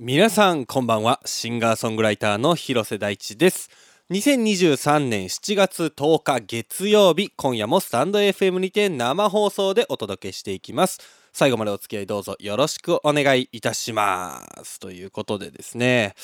[0.00, 1.18] 皆さんこんばんは。
[1.24, 3.68] シンガーソングライターの広瀬大地です。
[4.12, 11.00] 2023年7月10日月曜日今夜もスタンド FM にて生放送でお届けしていきます。
[11.32, 14.78] 最後までお付き合いどうぞよろしくお願いいたします。
[14.78, 16.14] ということでですね、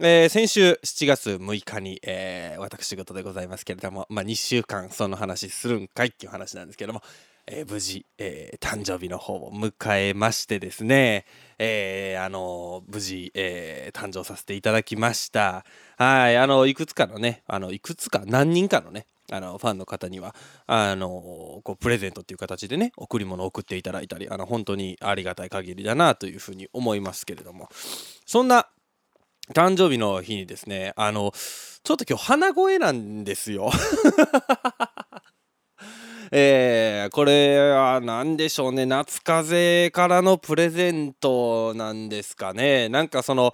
[0.00, 7.02] えー、先週7月6日に、えー、私事でございますけれどもまあ2週間その話するんかいっていう話なんですけども
[7.54, 11.26] えー、無事、えー、誕生日の方を迎えましてですね、
[11.58, 15.66] えー、あの無事、え誕生させていただきました。
[15.98, 20.34] はいあのいくつかのねあのいくつか何人かのねあのファンの方には
[20.66, 27.68] あのこうプレゼントっていう形でね贈り物を送っていただいたりあの本当にありがたい限りだなというふうに思いますけれども。
[28.24, 28.68] そんな
[29.52, 31.32] 誕生日の日にですねあの
[31.82, 33.70] ちょっと今日鼻声なんですよ。
[36.34, 38.86] えー、これは何でしょうね。
[38.86, 42.88] 夏風邪からのプレゼントなんですかね。
[42.88, 43.52] なんかその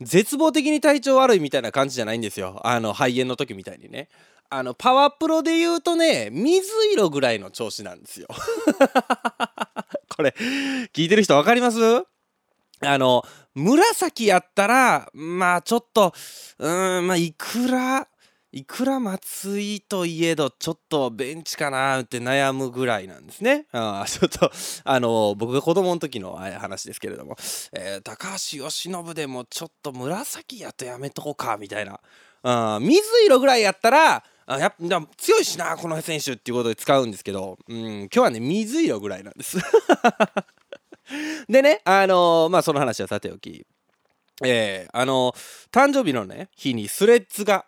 [0.00, 2.60] 絶望的に体調悪いみたいな感じじゃないんですよ。
[2.64, 4.08] あの肺炎の時みたいにね。
[4.50, 8.26] あのパワープロで言うとね水色ぐらいの調子なんですよ。
[10.16, 10.34] これ
[10.92, 11.78] 聞いてる人分かります？
[12.80, 16.12] あの紫やったらまあちょっと
[16.58, 18.08] うんまあいくら
[18.50, 23.66] いくら松井といえどちょっとベンチかなって悩むぐらいなんですね。
[23.72, 24.50] あちょっと
[24.84, 27.36] あの僕が子供の時の話ですけれども、
[27.72, 32.00] えー、高橋由伸でもちょっと紫やとやめとこうかみたいな
[32.42, 39.58] あ水色ぐらいやったらあやっぱ強いしなこの選手っていうことで使うんですけど、うん、今日はね水色ぐらいなんです。
[41.48, 43.66] でねあのー、まあその話はさておき
[44.42, 47.66] えー、あのー、誕生日のね日にスレッズが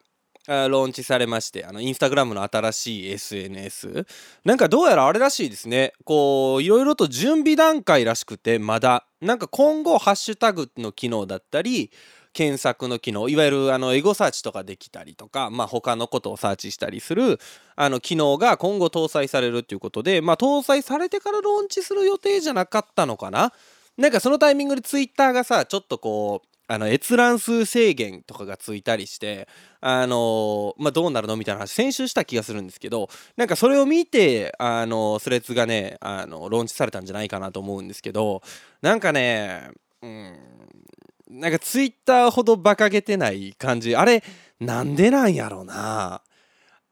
[0.68, 4.06] ローンチされましてあのインスタグラムの新しい SNS
[4.44, 5.92] なんかどうやらあれらしいですね。
[6.04, 9.06] こういろいろと準備段階らしくてまだ。
[9.20, 11.90] なんか今後ハッシュタグの機能だったり
[12.32, 17.38] 検索の機能いわゆるあのエゴサーチとかできたりとか、まあ、他のことをサーチしたりする
[17.76, 23.52] あの機能が今後搭載されるっていうことで、まあ、搭載されてからローンチする予定じゃなかったのかな。
[23.98, 29.48] なんかそのタイミングでツイッターがさちょっとこうあの閲覧数制限とかがついたりして
[29.80, 31.36] あのまあどうなるの？
[31.36, 38.40] みたいな話先週した気がするんですけどなんかそれを見てあのスレッズがねあのローンチされたんじゃないかなと思うんですけど
[38.82, 40.36] なんかねうん
[41.28, 43.96] なんかツイッターほど馬鹿げてない感じ。
[43.96, 44.22] あれ
[44.60, 46.22] なんでなんやろうな。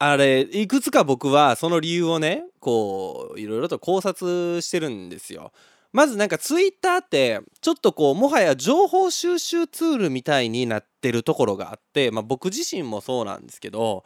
[0.00, 5.52] あれいくつか僕はその理由をねこういろいろと考察してるんですよ。
[5.92, 14.04] まずなんかツイッターってちょっとこうもはや情報収集ツールみたいになってるところがあって、まあ、僕自身もそうなんですけど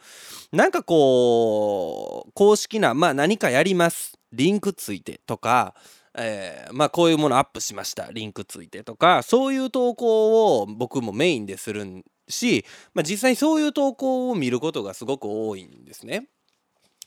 [0.51, 5.75] なんかこう公式な、まあ、何かやりますリンクついてとか、
[6.17, 16.27] え、まあこういうものアップしましたリンクついてとかそういう投稿を僕もメインでするし、まあ、実際にそういう投稿を見ることがすごく多いんですね。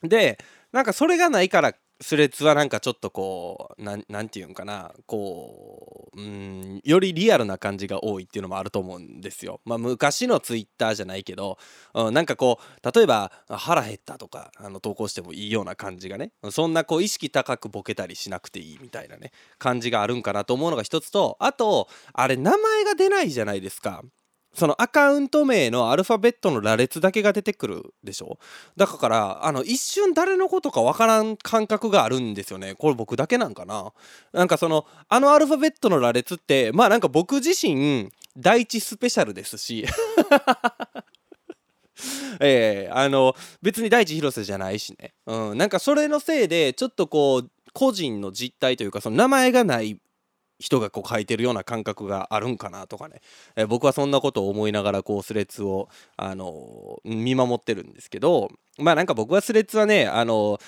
[0.03, 0.39] で
[0.73, 9.61] なんかそれがないからスレッズはなんかちょっとこうなんていうんかなこううんよりリアルな感じが多いっていうのもあると思うんですよ。
[9.65, 11.59] まあ昔のツイッターじゃないけど、
[11.95, 24.03] うん、なんかこう例えば腹減ったとかあの投稿してもいいような感じがねそんなこう意識高くボケたりしなくていいみたいなね感じがあるんかなと思うのが一つとあとあれ名前が出ないじゃないですか。
[24.57, 28.39] そのアカウント名のアルファベットの羅列だけが出てくるでしょ？
[28.77, 32.75] だからあの一瞬誰のことかわからん感覚があるんですよね。
[32.75, 33.93] これ僕だけなんかな？
[34.33, 39.85] なんかそのあのアルファベットの羅列ってまあなんか僕自身第一スペシャルですし。
[42.41, 49.99] えー、あの別に第一広瀬じゃないしね、うん、なんかそれのせいでちょっとこう個人の実態というかその名前がない
[50.59, 53.21] 人がこう書いてるような感覚があるんかなとかね、
[53.57, 60.59] えー、僕はそんなことを思いながらこうスレッズを、あのー、見守ってるんですけどまあなんか僕はスレッズはねあの、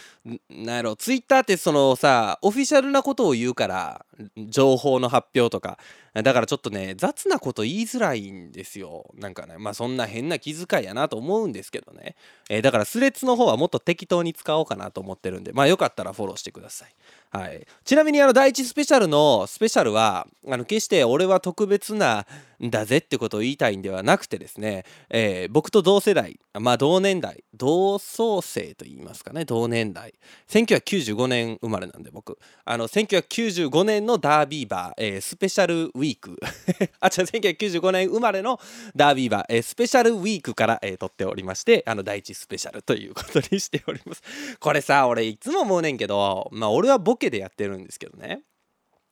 [0.51, 4.07] なんやろツイッターってそのさオフィシャルなことを言うから
[4.49, 5.79] 情報の発表とか。
[6.15, 9.11] だからちょっとね雑なこと言いづらいんですよ。
[9.15, 12.17] なんかねまあそんな変な気遣いやなと思うんですけどね、
[12.49, 15.53] えー、だからスレッズの方はもっと適当に使おうかなと思ってるんで。
[15.53, 16.95] まあよかったらフォローしてください。
[17.31, 22.27] はい、ちなみにあの第1スペシャルのスペシャルはあの決して俺は特別な
[22.61, 30.15] だぜってことを言いたいんではなくてですね、えー、僕と同世代まあ同年代同窓生と言いますかね同年代。
[30.49, 32.39] 1995年生まれなんで僕。
[32.65, 36.39] あの1995年のダービーバー、えー、スペシャルウィーク。
[37.01, 38.59] あ違う1995年生まれの
[38.97, 44.23] ダービーバー、えー、スペシャルウィークから、えー、撮っておりましてあの第1スペシャルということにしております。
[44.59, 48.43] これさ俺いつも思うねんけどまあ俺は僕ケでやってるんですけどね。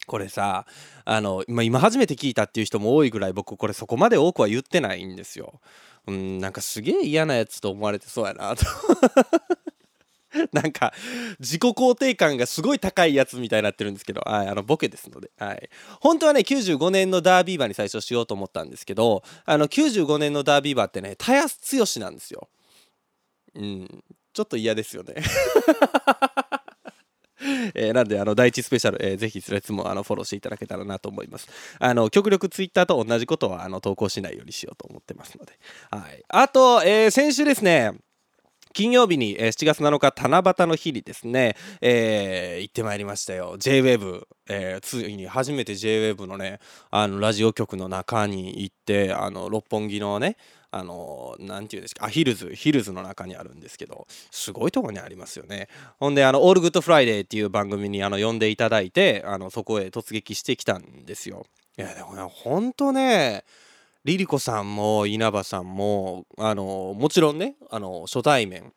[0.06, 0.66] これさ
[1.04, 5.60] あの、今初めて聞いたっていう人も多いぐらい僕これそこまで多くは言ってないんですよ。
[6.06, 8.64] うんなんかすげえ嫌なやつと思われてそうやなと
[10.52, 10.92] なんか
[11.40, 15.68] 自己肯定感がすごい高いやつみたいになってるんですけど、はい、あのボケですので、はい、
[16.00, 22.48] 本当はね95年のダービー馬に最初しようと思ったんですけどあの95年のダービー馬ってねたやす剛なんですよ。
[23.54, 25.14] うん、ちょっと嫌ですよね。
[27.74, 31.48] えー、なんであの第1スペシャル、えー、ぜひスレッズもあのフォローしていただけたらなと思います。
[31.78, 35.58] あの極力ツイッターと同じことはあの投稿しないようにしようと思ってますので。
[35.90, 37.92] はい、あと、えー、先週ですね
[38.76, 46.60] 金曜日に、えー、7月7日七夕の日にですね、えー、行ってまいりましたよ JWAVE、えー、ついに初めて JWAVE のね
[46.90, 50.36] あのラジオ局の中に行ってあの六本木のね
[50.76, 52.06] あの何て言うんですか？
[52.06, 55.68] あヒルズヒルズの中にあるんですけどすごいとこにありますよね。
[55.98, 61.46] ほんであの「オールグッドフライデー」っていう番組にあの呼んでいただいてあのそこへ突撃してきたんですよ。
[61.78, 63.44] いやでもねほんとね
[64.04, 68.72] リリコさんも稲葉さんもあのもちろんねあの初対面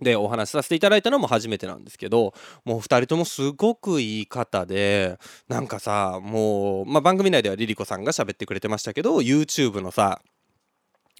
[0.00, 2.32] でお話しさせていただいたのも初めてなんですけど
[2.64, 10.20] もう2人ともすごくいい方でなんかさもう、まあ、番組内ではリリコさんが喋ってくれてましたけど YouTube のさ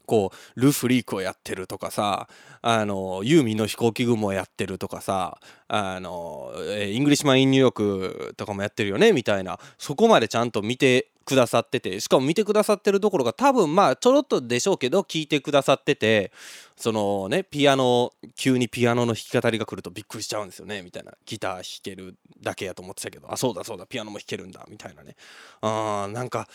[0.08, 2.28] こうル・フリークをやってるとかさ
[2.62, 5.38] あのユーミンの飛行機雲をやってるとかさ
[5.68, 16.32] あのイングリッシュマン・イン・ニューヨークとかもやってるよねみたいなそこまでちゃんと見てくださっててしかも見てくださってるところが多分まあちょろっとでしょうけど聞いてくださってて
[16.74, 21.12] そのねピアノ急にピアノの弾き語りが来るとびっくりしちゃうんですよねみたいな。
[21.26, 25.16] ギター弾けるだけやと思ってたけどあそうだそうだピアノも弾けるんだみたいなね。
[25.60, 26.48] あーなんか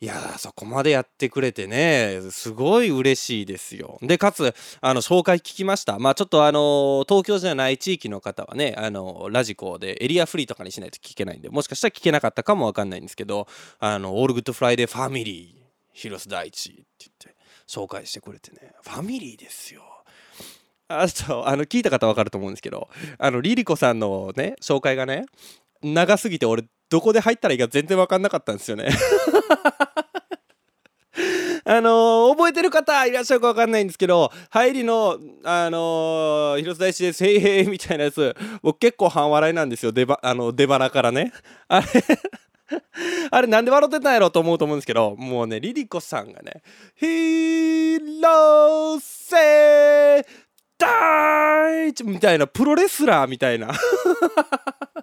[0.00, 3.98] いやそこまでやってくれてねすごい嬉しいですよ。
[4.02, 5.98] でかつあの紹介聞きました。
[5.98, 13.46] まあちょっとあの東京じゃない地域の方はねあのラジコでエリアフリーとかにしないと聞けないんでもしかしたら聞けなかったかもわかんないんですけど
[13.78, 15.62] あのオールグッドフライデーファミリー
[15.92, 17.36] 広瀬大地って言って
[17.66, 18.72] 紹介してくれてね。
[18.82, 19.82] ファミリーですよ。
[20.86, 25.24] あとあの聞いた方わかると思うんですけどあのリリコさんのね紹介がね
[25.84, 28.88] 長すぎて俺どこで入ったらいいか全然分かんなかったんですよね。
[31.66, 39.92] あのー、覚えてる方いらっしゃるか分かんないんですけど入りのあのー、広瀬大師です「へいへい」みたいなやつ僕結構半笑いなんですよ。
[39.92, 41.32] 出ばあの出腹からね。
[41.68, 41.86] あれ
[43.30, 46.62] あれなんで笑ってたんやろと思うと思うんですけどもうねリリコさんがね
[46.96, 48.00] 「広
[49.00, 50.26] 瀬
[50.78, 53.72] 大地」みたいなプロレスラーみたいな。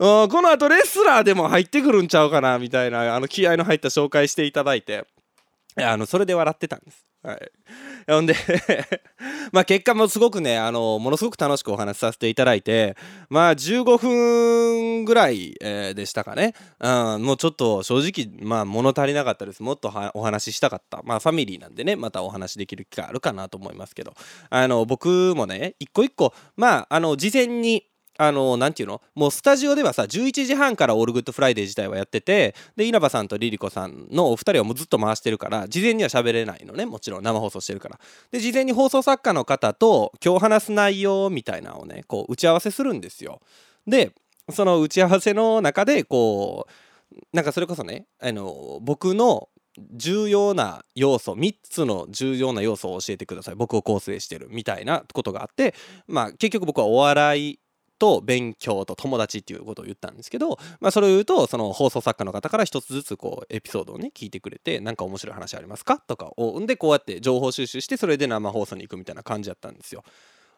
[0.00, 5.06] この後レスラーでも入ってくるんちゃうかなみたいなあの気合の入った紹介していただいて。
[5.76, 7.04] あのそれで笑ってたんです。
[7.22, 7.52] はい、
[8.08, 8.34] ほんで
[9.52, 12.96] まあ結果もすごくねあのものすごく楽しくお話しさせていただいて
[13.28, 19.62] まあ15分ぐらい、でしたかね、うん、もうちょっと正直まあ物足りなかったです。
[19.62, 21.02] もっとお話ししたかった。
[21.04, 24.14] まあファミリーなんでねまたお話しできる機会あるかなと思いますけど。
[24.48, 27.84] あの僕もね一個一個まああの事前に
[28.22, 29.00] あの何て言うの？
[29.14, 37.22] もうスタジオではさ11時半から「オールグッドフライデー」自体はやっててで稲葉さんとリリコさんのお二人はもうずっと回してるから事前には喋れないのねもちろん。
[37.22, 37.98] 生放送してるから。
[38.30, 43.40] で事前に放送作家の方と今日話す内容みたいなのをねこう打ち合わせするんですよ。
[43.86, 44.12] で
[44.52, 46.66] その打ち合わせの中でこ
[47.12, 49.48] うなんかそれこそねあの僕の
[49.94, 53.54] 重要な要素3つの重要な要素を教えてください。
[53.54, 55.74] 僕を構成してるみたいなことがあって
[56.08, 57.59] まあ結局僕はお笑い
[58.00, 70.02] と勉強と友達っていうことを言ったんですけど、まあ、それを言うとその放送作家の方から一つずつこうエピソードをね聞いてくれて何か面白い話ありますかとかをんでこうやって情報収集してそれで生放送に行くみたいな感じだったんですよ。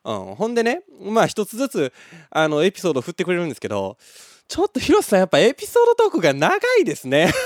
[0.05, 1.93] うん、ほんでねまあ一つずつ
[2.31, 3.99] あのエピソード振ってくれるんですけど
[4.49, 7.33] ちょっと広瀬さんやっぱエピソードトークが長いですね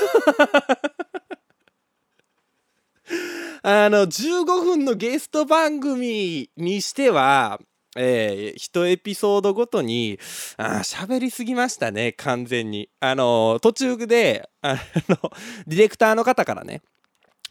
[3.62, 7.60] あの15分のゲスト番組にしては
[7.96, 10.18] えー、1エピソードごとに
[10.58, 12.88] 喋りすぎましたね完全に。
[13.00, 15.30] あのー、途中であの
[15.66, 16.82] ディレクターの方からね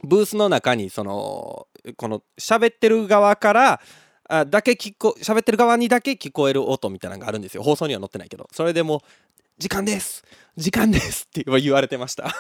[0.04, 3.82] ブースの中にそのこの喋ってる側から
[4.28, 7.64] あだけ聞こ喋ってる側にだけ聞こえる音みたいなのがあるんですよ。
[7.64, 8.48] 放送には載ってないけど。
[8.52, 9.02] それでも
[9.58, 10.24] 「時間です!
[10.58, 12.26] 時間です」って言われてました。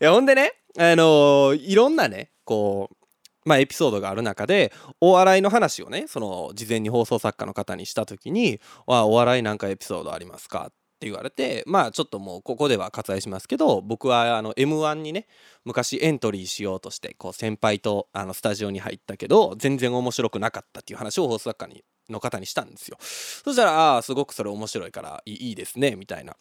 [0.00, 2.96] いやほんでねあのー、いろんなねこう
[3.44, 15.26] まあ、エピソードがある中でお笑いの話をねその事前に放送作家の方にした時に「お笑いなんかエピソードありますか?」って言われてまあちょっともうここでは割愛しますけど僕はあの m 1にね
[15.64, 26.36] 昔エントリーしようとしてこう先輩とあのスタジオに入ったけど全然面白くなかったっていう話を放送作家にの方にしたんですよそしたら「ああすごくそれ面白いからいいですね」みたいな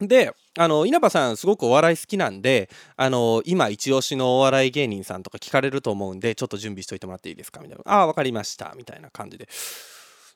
[0.00, 9.48] であの稲葉さんすごくお笑い好きなんであの今一押しのお笑い芸人さんとか聞かれると思うんでちょっと準備しといてもらっていいですかみたいな「ああ分かりました」みたいな感じで。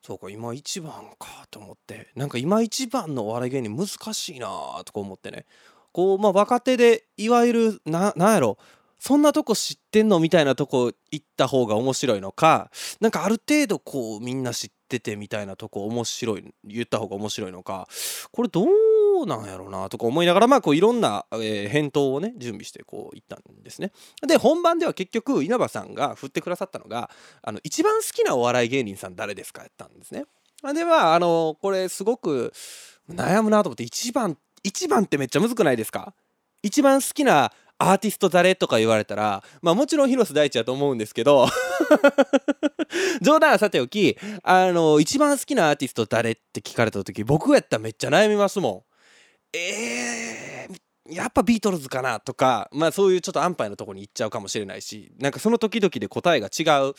[0.06, 2.08] そうか今一番かと思って。
[2.14, 4.48] なんか今一番のお笑い芸人難しいな
[4.84, 5.46] とか思ってね。
[5.92, 8.58] こうまあ若手でいわゆるななんやろ。
[8.98, 17.88] そんなとこ知ってんのみたいなとこ行った方が面白いのかなんかある程度こうみんな知っててみたいなとこ面白い言った方が面白いのか。
[18.30, 18.66] これどう
[19.22, 23.92] うなんやろうなとか思いながらまあこういろんな、えー、返答をね準備してこう行ったんですね。
[24.26, 27.10] で本番では結局稲葉さんが振ってくださったのが
[27.42, 30.24] あの一番好きなお笑い芸人さん誰ですかやったんですね。
[30.74, 32.52] ではあのこれすごく
[33.10, 36.14] 悩むなと思って一番一番ってめっちゃむずくないですか？
[36.62, 41.46] 一番好きなアーティスト誰とか言われたらまあもちろん広瀬大地やと思うんですけど
[43.20, 48.93] 冗談はさておきあの一番好きなアーティスト誰って聞かれた時僕やったらめっちゃ悩みますもん
[49.54, 56.94] えー、やっぱビートルズかなとかまあそういうちょっと安牌のとこに行っちゃうかもしれないしなんかその時々で答えが違う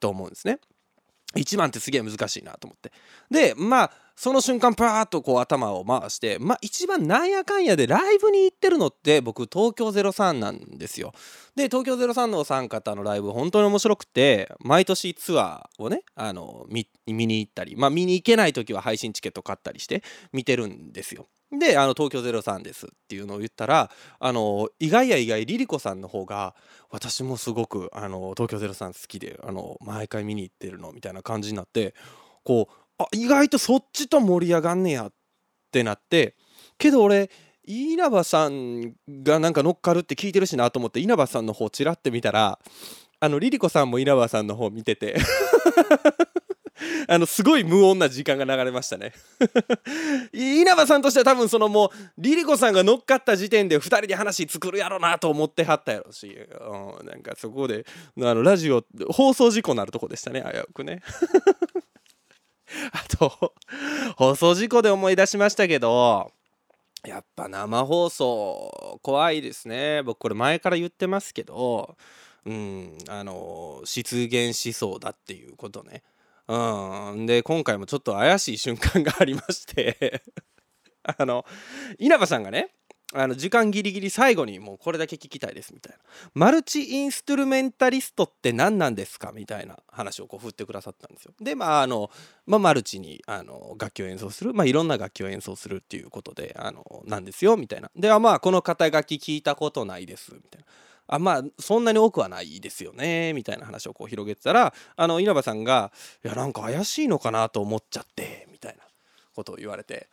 [0.00, 0.58] と思うんですね。
[1.36, 2.90] 1番ってすげえ難しいなと思って。
[3.30, 11.12] でまあその瞬間パーッとこう頭を回してまあ一番なんやかんやでライブに行ってるのって僕東京03なんですよ。
[11.54, 20.02] で東京03のお三方のライブ本当に面白くて毎年ツアーをねあの見に行ったりまあ見に行けない時は配信チケット買ったりして
[20.32, 21.28] 見てるんですよ。
[21.52, 23.90] であの東京03ですっていうのを言ったら
[24.20, 26.54] あの意外や意外リリコさんの方が
[26.90, 31.94] 私もすごくあの東京03好きであの毎回見に行ってるのみたいな感じになって
[32.44, 35.12] こうあ意外とそっちと盛り上がんねやっ
[35.72, 36.36] てなって
[36.78, 37.30] けど俺
[37.64, 42.58] 稲葉さんがなんか乗っかるって聞いてるしなと思って稲葉さんの方ちらって見たら
[43.18, 45.16] あのリリコさんも稲葉さんの方見てて。
[47.08, 49.12] あのすごい無音な時間が流れましたね。
[50.32, 57.84] 稲葉さんとしては多分そのもうリリコさんが乗っかった時点で2人で話作るやろなと思ってはったやろし、うん、なんかそこで
[58.18, 61.02] あのラジオ放送事故なるとこでしたね危うくね。
[62.92, 63.54] あと
[64.16, 66.30] 放送事故で思い出しましたけど
[67.04, 70.02] やっぱ生放送怖いですね。
[70.02, 71.96] 僕これ前から言ってますけど
[72.46, 76.02] うんあの失言しそうだっていうことね。
[76.50, 77.26] うん。
[77.26, 80.22] で今回もちょっと怪しい瞬間がありまして。
[81.02, 81.46] あの
[81.98, 82.74] 稲葉さんがね
[83.14, 85.98] あの時間ギリギリ最後にもうこれだけ聞きたいですみたいな。
[86.34, 91.32] マルチインストゥルメンタリストって何なんですかみたいな話をこう振ってくださったんですよ。
[91.40, 92.10] でまああの、
[92.46, 97.90] まあ、マルチにあの楽器を演奏する、まあ、いろんな楽器を演奏するっていうことであのなんですよみたいな。
[97.96, 100.66] ではまあこの肩書き聞いたことないですみたいな。
[101.12, 105.92] あまあそんなに多くはないですよねみたいな話をこう広げてたらあの稲葉さんが
[106.24, 108.84] 「いやなんか怪しいのかなと思っちゃって」みたいな
[109.34, 110.08] ことを言われて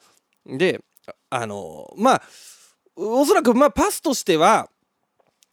[0.45, 0.83] で
[1.29, 2.21] あのまあ
[2.95, 4.69] おそらくまあパスとしては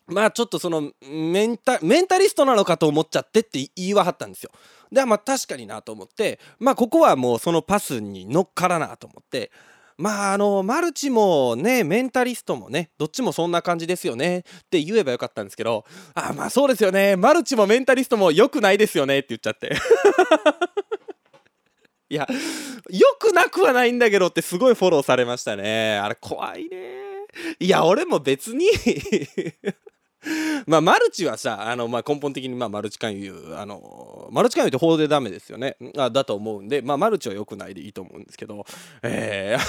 [0.06, 4.50] まあちょっとそのメンタメンタリストなのかと思っちゃってって言いわはったんですよ。
[4.90, 9.50] でまあ確かになと思ってまあここはもうそのパスに乗っからなと思って
[9.96, 14.38] まああのマルチもねメンタリストもねどっちもそんな感じですよね。
[14.38, 15.84] って言えばよかったんですけど
[16.14, 17.16] あまあそうですよね。
[17.16, 19.20] マルチもメンタリストも良くないですよね。
[19.20, 19.70] って言っちゃって。
[22.10, 22.28] いや
[22.90, 25.98] 良くなくはないんだけどってすごいフォローされましたね。
[25.98, 27.04] あれ怖いね。
[27.58, 28.66] いや俺も別に。
[30.66, 35.76] まあマルチはさあの、まあ、根本的にまあマルチ勧誘あのマルチ勧誘って法でダメですよね。
[35.96, 38.64] あだと思うんで、まあ、マルチは良くないでいいと思うんですけど、
[39.02, 39.64] えー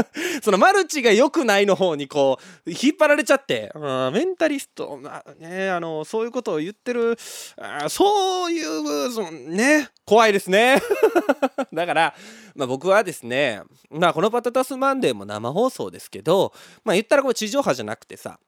[0.42, 7.18] そのマルチが良くないの方にこう引っ張られちゃって、うん、メンタリスト、まあね、あのそういうことを言ってる
[7.56, 9.88] あそういうそのね。
[10.04, 10.80] 怖いですね。
[11.74, 12.14] だから、
[12.54, 16.52] まあ、僕はですね、まあ、この「パタタスマンデー」も生放送ですけど、
[16.84, 18.38] まあ、言ったらこれ地上波じゃなくてさ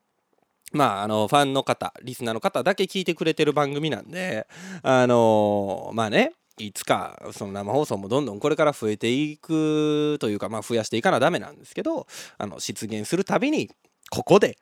[0.73, 4.47] まあ、あのファンの方リスナーの方だけ聞いてくれてる番組なんで
[4.83, 12.07] あのまあねいつかその生放送もどんどんこれから増えていくというかまあ増やしていかなダメなんですけど
[12.37, 13.71] あの出現するたびに
[14.11, 14.59] ここで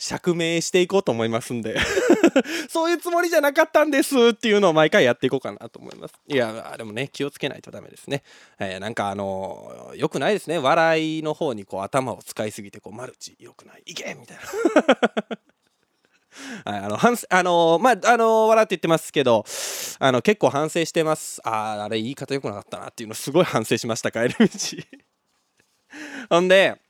[0.00, 1.76] 釈明していこうと思いますんで
[2.70, 6.14] そういうつもりじゃなかったんですっていうのを毎回やっていこうかなと思います。
[6.26, 8.22] いやでもね気をつけないとダメですね、
[8.58, 10.58] えー、なんかあのよくないですね。
[10.58, 13.82] 笑いの方にこう頭を使いすぎてこうマルチよくない。
[13.84, 14.42] いけみたいな。
[16.70, 19.44] はい、あの反あのまああの笑って言ってますけど
[19.98, 21.40] あの結構反省してます。
[21.44, 24.46] あああれ言い方良くなかったなっていうのすごい反省しました帰り道。
[26.30, 26.80] ほんで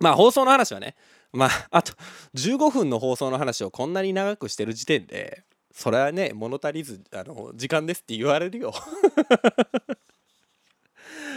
[0.00, 0.96] まあ放送の話はね
[1.32, 1.92] まああと
[2.34, 8.74] 15分の放送の話をこんなに長くしてる時点でそれはね物足りずあの時間ですって言われるよ。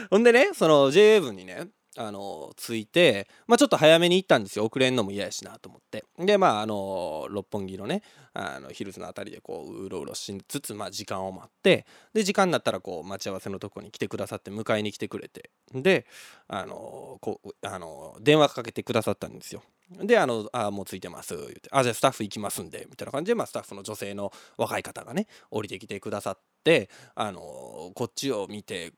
[0.09, 4.65] ほんでねその JA にねあの着いて、まあ、ちょっと早めに行ったんですよ。
[4.65, 6.05] 遅れんのも嫌やしなと思って。
[6.17, 15.49] でまああの六本木のねあのヒルズの辺りでこううろうろしつつ、まあ、時間を待ってで時間になったらこう待ち合わせのとこに来てくださって迎えに来てくれて。
[15.73, 16.05] で
[16.47, 19.63] あのこうあの電話かけてくださったんですよ。
[19.89, 28.91] で、あの、あ、もうついてます、言って、あ、じゃあスタッフ行きますんで、みたいな感じで、まあ、スタッフの女性の若い方がね、降りてきてくださって、あの、こっちを見て、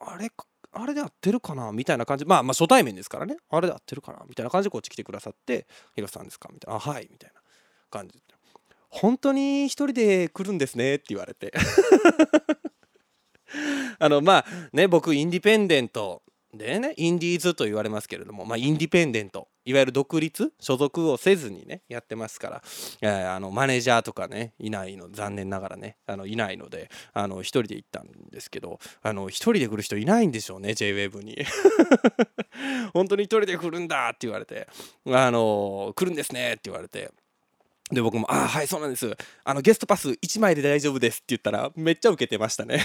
[0.00, 0.30] あれ、
[0.74, 1.72] あれで合ってるかな？
[1.72, 2.24] みたいな感じ。
[2.24, 3.36] まあまあ初対面ですからね。
[3.50, 4.24] あれで合ってるかな？
[4.28, 7.40] みたいな感じでこっち来てくださって「広瀬さんですか?」みたいな「あはい」みたいな
[7.90, 8.22] 感じ
[8.90, 11.52] 「本当に一人で来るんですね」って言われて。
[14.00, 16.23] あのまあね僕インディペンデント
[16.56, 22.62] でねインディーズと言われますけれども、まあ、インディペンデントいわゆる独立所属をせずにねやってますから、
[23.00, 31.44] えー、あのマネージャーとかねいないの残念ながらねあのいないのであの一人で行ったんですけどあの一人で来る人いないんでしょうね JWAVE に。
[32.92, 34.68] 本当に一人で来るんだって言われて
[35.06, 37.10] あの来るんですねって言われて。
[37.90, 39.14] で僕も「ああはいそうなんです。
[39.44, 42.82] あのゲストパス1枚で大丈夫です」って言ったらめっちゃ受けてましたね。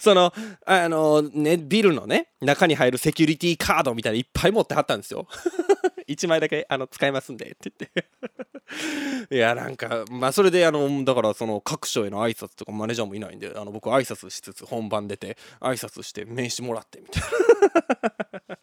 [0.02, 0.32] その
[0.64, 5.28] あのねビルのね中に入るセキュリティカードみたいないっぱい持ってはったんですよ。
[6.08, 8.08] 1枚だけあの使えますんでって言って。
[9.34, 17.22] いやなんかまあそれであのだからその各所への挨拶とかマネージャーもいないんであの僕挨拶しつつ本番出て挨拶して名刺もらってみたい
[18.48, 18.58] な。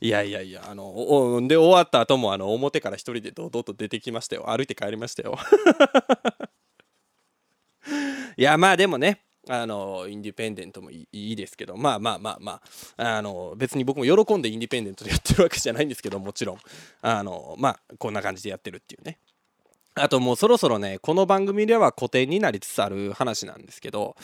[0.00, 4.48] いやいやいやあので終わった後もあの表から一人で堂々と出てきましたよ。
[4.48, 5.36] 歩いて帰りましたよ。
[8.36, 12.60] いやまあでもねあのインディペンデントもいいですけどまあまあまあま
[12.96, 16.58] ああの別に僕も喜んでインディペンデントでやってるわけじゃないんですけどもちろん。
[17.02, 19.18] あのまあこんな感じでやってるっていうね。
[19.94, 24.14] あともうそろそろねこの番組では古典になりつつある話なんですけど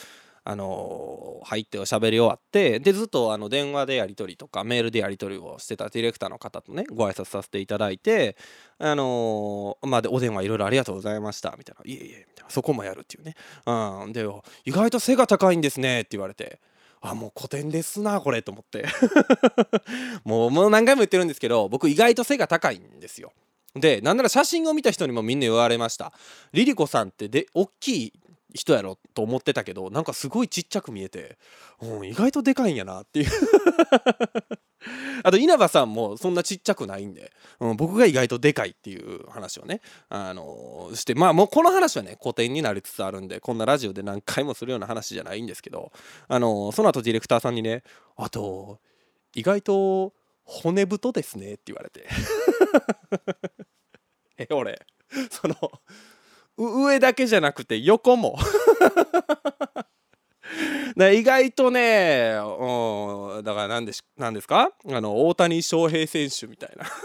[0.49, 8.37] あの入っておしゃべり終わってでずっとあの電話でやり取りとかメールでやり取りをしてたディレクターの方とねご挨拶させていただいて
[8.79, 12.49] あのまあでお電話いろいろありがとうございましたみたいな「いえいえ」みたいな。
[12.49, 13.35] そこもやるっていうね。
[13.65, 14.13] うん。
[14.13, 14.25] で
[14.63, 16.61] 意外と背が高いんですねって言われて。
[16.99, 18.85] あもう古典ですなこれと思って。
[20.23, 23.33] もうもう何回も言ってるんですけど僕意外と背が高いんですよ。
[23.75, 26.13] でなんなら写真を見た人にもみんな言われました。
[26.53, 28.13] リリコさんってで大きい
[28.53, 31.37] 人やろと思ってたけどなんかすごいちっちゃく見えて、
[31.81, 33.31] うん、意外とでかいんやなっていう。
[35.23, 45.91] あと稲葉さんもそんなちっちゃくないんで、うん、僕が意外とでかいっていう話をね、あのー、してまあもうこの話はね古典になりつつあるんでこんなラジオで何回もするような話じゃないんですけど、
[46.27, 47.83] あのー、その後ディレクターさんにね
[48.15, 48.79] あと
[49.33, 52.07] 意外と骨太ですねって言われて。
[54.37, 54.85] え俺
[55.31, 55.55] その
[56.57, 58.37] 上だけじゃなくて横も。
[61.13, 64.71] 意外とね、うん、だから何で何ですか？
[64.89, 66.85] あの大谷翔平選手みたいな。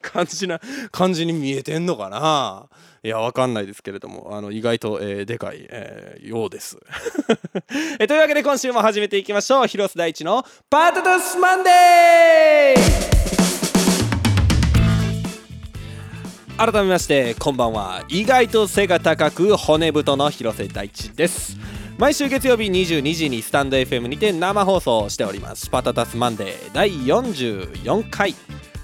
[0.00, 2.68] 感じな感じに見えてんのかな？
[3.02, 4.28] いやわかんないですけれども。
[4.32, 6.78] あの意外と、えー、でかい、えー、ようです。
[7.98, 9.66] えというわけで今週も始めていきましょう。
[9.66, 13.30] 広瀬大地の「パタタスマンデー」
[16.58, 18.04] 改めましてこんばんは。
[18.08, 21.56] 意外と背が高く骨太の広瀬大地です。
[21.98, 25.70] 毎週月曜日22時にスタンド FM にて生放送しております。
[25.70, 28.34] パタタスマンデー第44回、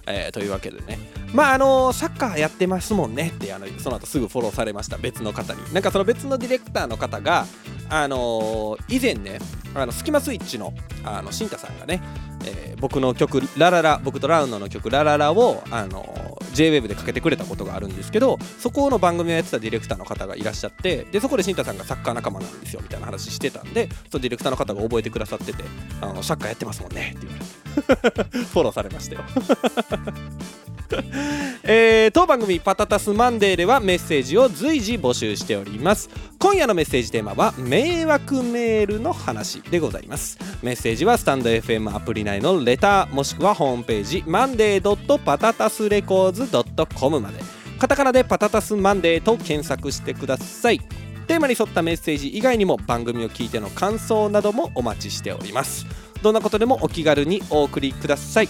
[0.06, 0.98] えー、というわけでね。
[1.34, 3.32] まああのサッカーやってますもんね。
[3.34, 4.96] ってあのその後すぐフォローされました。
[4.96, 5.60] 別の方に。
[5.72, 7.46] なんかその別のディレクターの方が
[7.90, 9.38] あの、以前ね
[9.74, 10.72] あのスキマスイッチの
[11.04, 12.02] あのシンタさんがね、
[12.44, 25.62] えー、僕の曲「ラララ」僕とラウンドの曲「ラララを」あの JWAVE でかけてくれたことがあるんですけどそこの番組をやってたディレクターの方がいらっしゃってでそこで新太さんがサッカー仲間なんですよみたいな話してたんでそのディレクターの方が覚えてくださってて
[26.00, 27.58] 「あのサッカーやってますもんね」って言われて。
[27.78, 29.22] フォローされましたよ。
[31.64, 36.08] えー、当番組「パタタスマンデー」ではメッセージを随時募集しております。
[36.38, 40.38] 今夜のメッセージテーマは迷惑メールの話でございます。
[40.62, 46.48] メッセージはスタンド FM アプリ内のレターもしくはホームページマンデーパタタスレコーズ
[46.94, 47.58] .com まで。
[47.78, 50.80] カタカナでパタタスマンデーと検索してください。
[51.28, 55.86] テーマに沿ったメッセージ以外にも番組を聞いての感想などもお待ちしております。
[56.22, 58.48] どんなことでもお気軽にお送りください。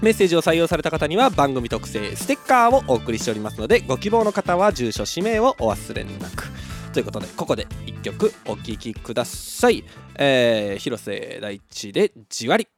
[0.00, 6.44] メッセージを採用された方には番組特製ステッカーをお送りしておりますのでご希望の方は住所氏名をお忘れなく。
[6.92, 9.84] ということでここで1曲お聴きください、
[10.16, 12.68] えー、広瀬大地でじわり。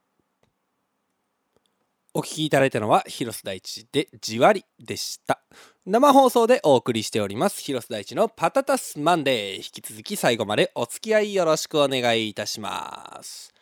[2.13, 5.43] お聴きいただいたのは広瀬大地でじわりでした。
[5.85, 9.57] 生放送でお送りしております広瀬大地のパタタスマンデー。
[9.57, 13.53] 引き続き最後までお付き合いよろしくお願いいたします。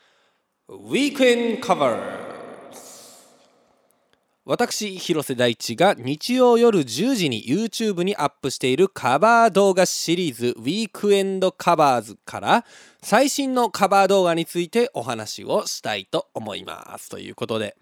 [0.68, 2.37] ウィークエンカバー
[4.50, 12.64] 私広瀬大地が日曜夜10時に YouTube にアップしているカバー動画シリーズウィークエンドカバーズから
[13.02, 17.10] 最新のカバー動画についてお話をしたいと思います。
[17.10, 17.76] ということで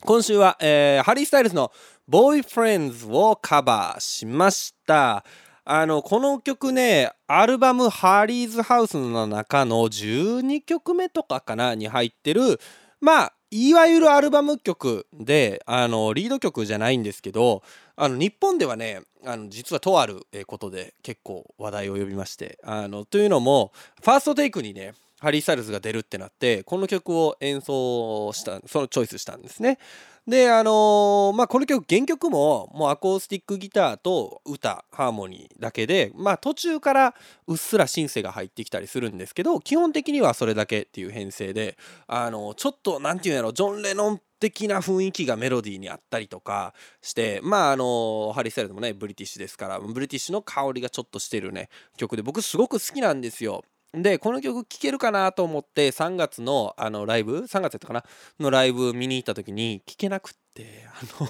[0.00, 1.70] 今週は、えー、ハリー・スタイルズの
[2.10, 5.24] 「Boyfriends」をカバーしました。
[5.64, 12.58] あのこの曲ねアルバム「ハリーズ・ハウス」の中の12曲目とかかなに入ってる
[13.00, 17.62] まあいわゆるアルバム曲であのリード曲じゃないんですけど
[17.94, 23.70] あの日本ではねあの実はとあることで結構話題を呼びましてあのというのも
[24.02, 29.78] ファーストテイクにねハリー・スタイルズが出るってなってこの曲を演奏したそのチョイスしたんですね。
[30.26, 37.14] であのー、まあこの曲原曲ももうアコースティックギターと歌ハーモニーだけでまあ途中から
[37.46, 53.62] うっすらシンセが入ってきたりするんですけど基本的にはそれだけっていう編成であのー、ちょっと何て言うんやろジョン・レノン的な雰囲気がメロディーにあったりとかしてまああのハリー・スタイルズもねブリティッシュですからブリティッシュの香りがちょっとしてるね曲で僕すごく好きなんですよ。
[54.02, 58.04] でこの曲聴けるかなと思って3月のあのライブ？3月やったかな？
[58.40, 61.28] のライブ見に行った時に聴けなくってあの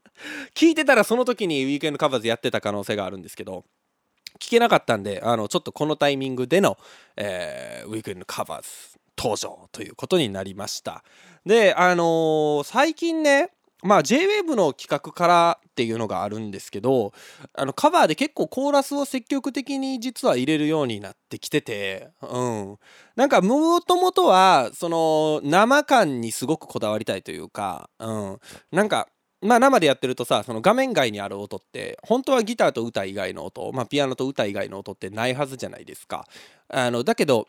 [0.54, 3.64] 聞いてたらその時にウィークエンドカバーズやってた可能性があるんですけど
[4.40, 6.78] 聞けなかったんであのちょっとこのタイミングでの、
[7.16, 8.68] えー、ウィークエンドカバーズ
[9.16, 11.04] 登場ということになりました。
[11.44, 13.50] であのー、最近ね
[13.82, 17.12] まあ JWAVE の企画からっていうのがあるんですけど
[17.54, 22.76] あのカバーで結構コーラスを積極的に実は入れるようになってきててうん。
[23.14, 28.38] なんかもともとはその生感にすごくこだわりたいというかうん。
[28.72, 29.06] なんか
[29.40, 36.26] まあ生でやってるとさその画面外にある音って本当はギターと歌以外の音まあピアノと歌以外の音ってないはずじゃないですか。
[36.68, 37.46] あのだけど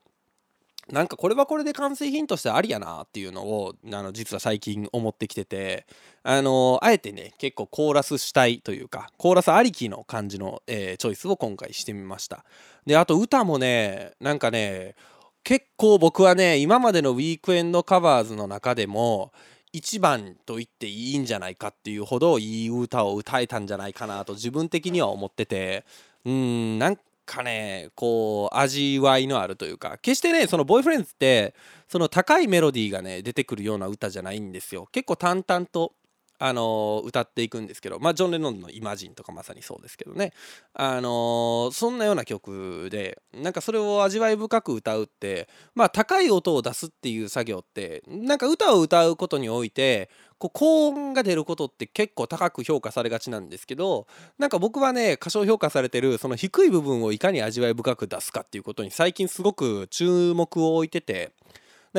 [0.92, 5.86] なんかこれはこれで完成品としてありやなっていうのをあの実は最近思ってきてて
[6.24, 12.44] あのあえてね結構コーラスしたいというかコーラスありきの感じの、えー、チョイスを今回してみました。
[12.86, 14.96] であと歌もねなんかね
[15.44, 19.32] 結構僕はね今までのウィークエンドカバーズの中でも
[19.72, 25.86] 一番と言っていいんじゃないかっていうほどいい歌を歌えたんじゃないかなと自分的には思ってて
[26.26, 26.98] うんなん
[27.30, 31.54] かねこう味わいのあるというか決してねそのボーイフレンズって
[31.88, 34.88] その高いメロディーがね出てくるような歌じゃないんですよ。
[34.92, 35.94] 結構淡々と
[36.40, 40.34] あの歌っていくんですけどまあジョン・レノンの「イマジン」とかまさにそうですけどね。
[40.74, 61.34] あのそんなような曲でなんかそれを味わい深く歌うってまあ高い音を出すっていう作業ってなんか歌を歌うことにおいてこう高音が出ることって結構高く評価されがちなんですけどなんか僕はね過小評価されてるその低い部分をいかに味わい深く出すかっていうことに最近すごく注目を置いてて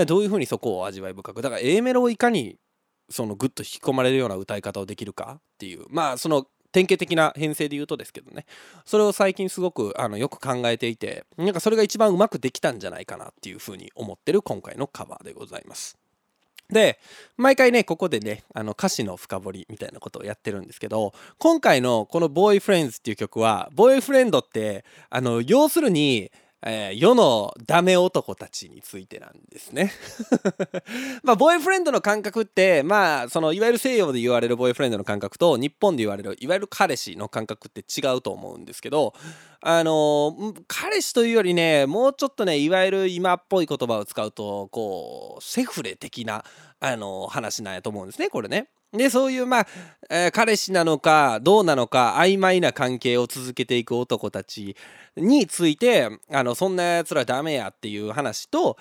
[0.07, 2.57] どういうふうにそこを味わい深くだから A メロをいかに
[3.11, 8.47] そのグッと引き込まれるような歌い方をできるかっていうまあその典型的な編成で言うとですけどね
[8.85, 15.99] それを最近すごくあのよく考えていて なんかそれが一番うまくできたんじゃないかなっていうふうに思ってる今回のカバーでございます。
[16.69, 17.01] で
[17.37, 26.31] 毎回ねここでねあの歌詞の深掘りみたいなことをやってるんですけど今回のこの「ボーイフレンズ」っていう曲はボーイフレンドってあの要するに
[26.63, 29.93] えー、世のダメ男たちについてなんですね。
[31.25, 39.15] まあボーイフレンドの感覚ってまあそのいわゆる西洋で言われるボーイフレンドの感覚と日本で言われるいわゆる彼氏の感覚って違うと思うんですけど
[39.63, 46.45] あのー、彼氏というよりねもうちょっとねいわゆる今っぽい言葉を使うとこうセフレ的な、
[46.81, 48.69] あの、話なんやと思うんですねこれね。
[48.93, 49.67] でそういうまあ、
[50.11, 54.75] えー、彼氏なのかどうなのか曖昧な関係を続けていく男たち
[55.17, 58.77] についてあのそんなやつらダメやっていう話と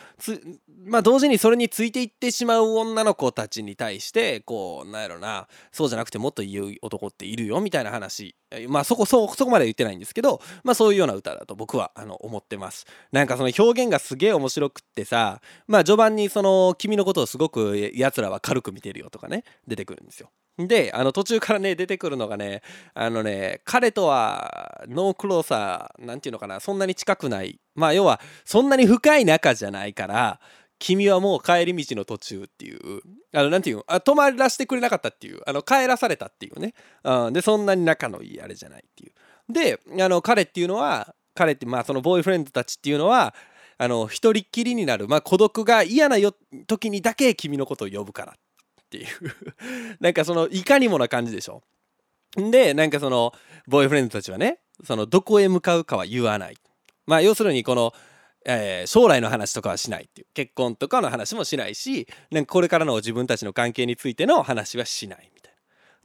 [0.84, 8.36] まあ同時にそれについていってしまう女の子たちに対してこうなんやろなそうじゃなくてもっと言う男っているよみたいな話
[8.68, 12.86] まあそこそこまで言ってないんですけどまあそういうような歌だと僕はあの思ってます。
[13.12, 20.30] なんかその表現がすげえ面白くってさまあ序盤にその君のことをすごくやつらは軽く見てるよとかね出てくるんですよ。
[20.58, 22.62] であの途中からね出てくるのがね
[22.94, 27.60] あのね彼とはノークローサーなんていうのかなそんなに近くない。
[27.76, 30.40] まあ要はそんなに深い仲じゃないから
[30.80, 33.02] 君はもう帰り道の途中っていう。
[33.34, 35.42] あのなんていうあ泊まらせてくれなかったっていう。
[35.46, 39.54] あの帰らされたっていうね、うん、でそんなに仲のいいあれじゃないっていう。
[39.54, 43.36] であの彼っていうのは彼ってまあそのボーイフレンドたちっていうのは
[43.78, 46.34] あの一人っきりになる、まあ、孤独が嫌なよ
[46.68, 48.36] 時にだけ君のことを呼ぶからっ
[48.90, 49.08] ていう。
[50.00, 51.62] なんかそのいかにもな感じでしょ。
[52.36, 53.34] でなんかその
[53.68, 56.58] ボーイフレンドたちはねそのどこへ向かうかは言わない。
[57.06, 57.94] まあ要するにこの、
[58.46, 60.28] えー、将来の話とかはしないっていう。
[60.34, 65.54] 結婚とかの話もしないしなんかこれからの自分たちの関係についての話はしないみたい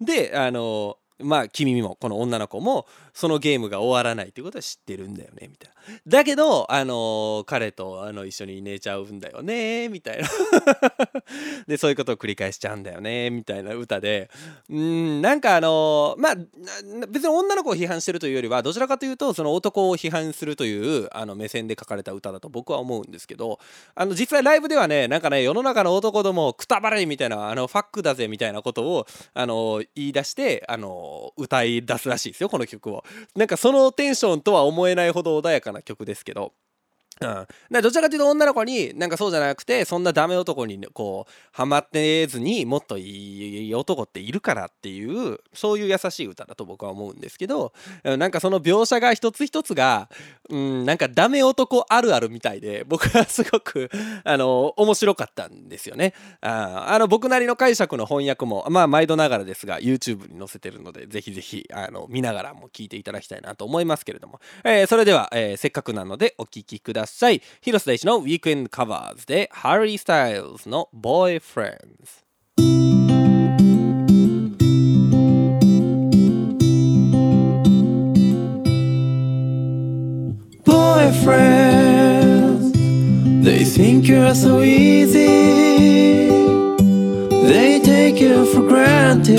[0.01, 0.07] な。
[0.07, 5.75] であのまあ君もこの女の子もそのゲームが終わらないっていうことは知ってるんだよねみたいな。
[6.07, 10.29] だけどあの、彼とあの一緒に寝ちゃうんだよねみたいな。
[11.69, 14.31] でそういうことを繰り返しちゃうんだよねみたいな歌で。
[14.69, 16.37] うんなんかあの、まあ
[17.09, 23.59] 別に女の子を批判してるというよりはどちらかというとその男を批判するというあの目線で書かれた歌だと僕は思うんですけど
[23.95, 31.04] あの実際ライブではねなんかね世の中の男どもくたばれみたいなあのファックだぜみたいなことをあの言い出してあの
[31.37, 33.05] 歌い出すらしいですよこの曲を。
[33.35, 36.53] なんかそのテンションとは思えないほど穏やかな曲ですけど。
[37.21, 37.27] う
[37.79, 50.09] ん、どちらかというと女の子になんかそうじゃなくてそんなダメ男にこうハマってずにもっといい男っているからっていうそういう優しい歌だと僕は思うんですけどなんかその描写が一つ一つが、
[50.51, 53.91] うん、なんかダメ男あるあるみたいで僕はすごく
[54.25, 56.13] あの面白かったんですよね。
[56.41, 67.43] ああの僕なりの解釈の翻訳もまあ毎度ながらですが YouTube に載せてるのでぜひぜひあの見ながらも聞いていただきたいなと思いますけれども、えー、それでは、えー、せっかくなのでお聴きください。
[67.63, 72.24] 広瀬大地のウィークエンドカバーズでハリー・スタイルズの Boyfriends
[81.05, 82.73] Boyfriends
[83.45, 86.29] They think you're so easy.
[87.49, 89.37] They take you for granted.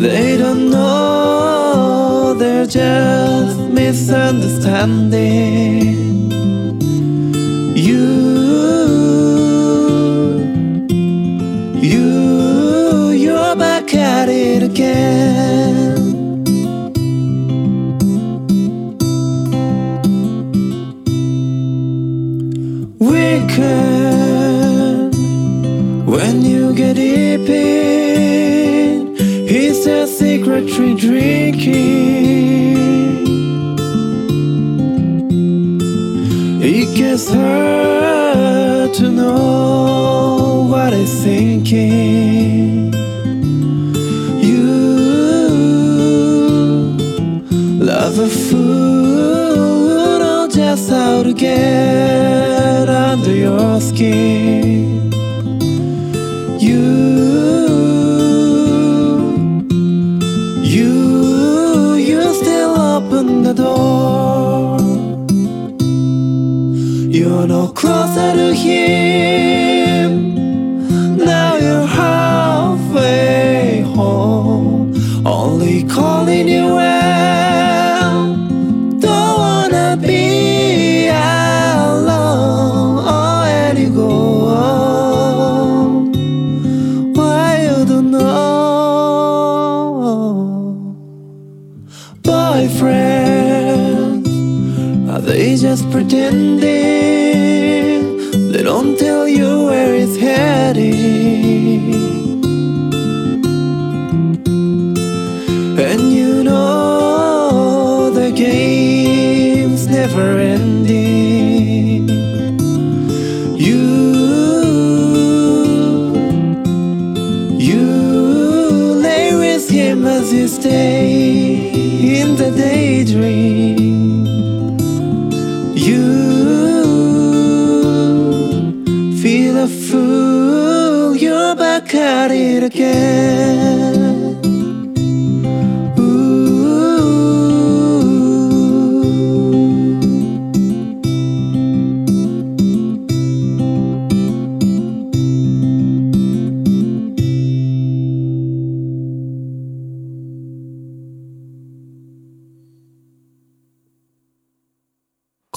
[0.00, 2.34] They don't know.
[2.34, 6.32] They're just misunderstanding
[30.68, 31.82] secretly drinking
[36.64, 42.92] It gets hard to know what I'm thinking.
[44.40, 44.62] You
[47.80, 55.10] love a fool, know just how to get under your skin.
[56.60, 57.51] You,
[67.46, 67.74] 残
[68.14, 70.41] せる日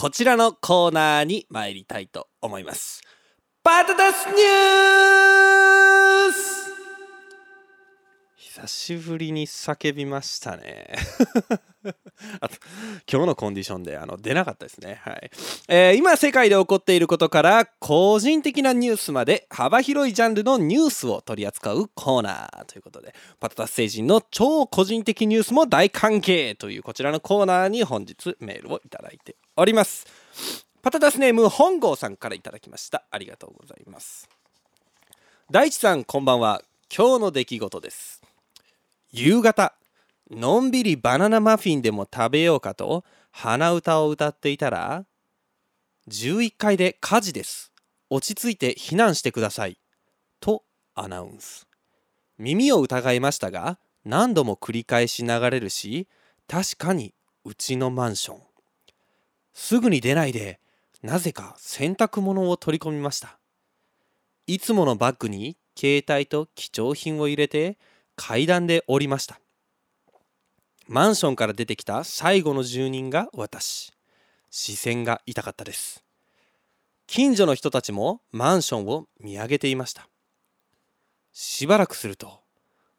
[0.06, 3.02] こちらのコーナーに参りたいと思います。
[3.63, 6.55] パタタスニュース
[8.56, 10.96] 久しぶりに叫びましたね。
[12.39, 12.56] あと
[13.12, 15.02] 今日のコンディションであの出なかったですね。
[15.04, 15.30] はい
[15.68, 30.06] えー今世界で起こっていることから個人的なニュースまで幅広いジャンルのニュースを取り扱うコーナーということでパタタス星人の超個人的ニュースも大歓迎というこちらのコーナーに本日メールをいただいております。
[30.82, 33.04] パタタスネーム本郷さんからいただきました。
[33.12, 34.30] ありがとうございます。
[35.52, 36.63] 大地さんこんばんは
[36.96, 38.24] 今日の出来事です
[39.17, 39.73] 夕方
[40.30, 45.06] のんびりバナナマフィンでも食べようかと鼻歌を歌っていたら
[46.10, 47.71] 11階で火事です。
[48.10, 49.80] 落ち着いて避難してください。
[50.41, 50.63] と
[50.95, 51.65] アナウンス。
[52.38, 56.10] 耳を疑いましたが何度も繰り返し流れるし
[56.49, 57.13] 確かに
[57.45, 58.39] うちのマンション。
[59.54, 60.60] すぐに出ないで
[61.01, 63.39] なぜか洗濯物を取り込みました。
[64.45, 67.78] いつものバッグに携帯と貴重品を入れて
[68.15, 69.39] 階段で降りました。
[70.88, 73.91] マンションから出てきた最後の住人が私。
[74.51, 76.04] 視線が痛かったです。
[77.08, 80.08] 近所の人たちもマンションを見上げていました。
[81.34, 82.39] しばらくすると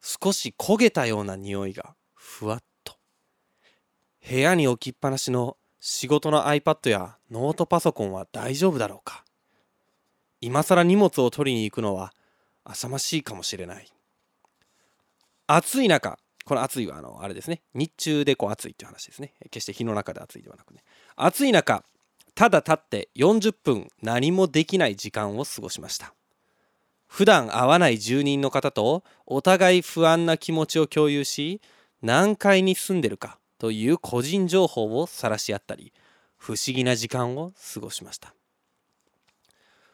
[0.00, 2.96] 少し焦げたような匂いがふわっと。
[4.28, 9.24] 部屋に置きっぱなしの仕事の iPad やノートパソコンは大丈夫だろうか。
[10.40, 12.12] 今更荷物を取りに行くのは
[12.64, 13.95] 浅ましいかもしれない。
[15.46, 17.62] 暑い中この暑いはあのあれですね。
[17.74, 19.34] 日中でこう暑いっていう話ですね。
[19.50, 20.82] 決して日の中で暑いではなくね。
[21.16, 21.82] 暑い中
[22.36, 26.14] ただ立って40分何もできない時間を過ごしました。
[27.08, 31.60] 普段会わない住人の方とお互い不安な気持ちを共有し
[32.00, 35.92] 何階に住んでるかという個人情報を晒し合ったり
[36.36, 38.34] 不思議な時間を過ごしました。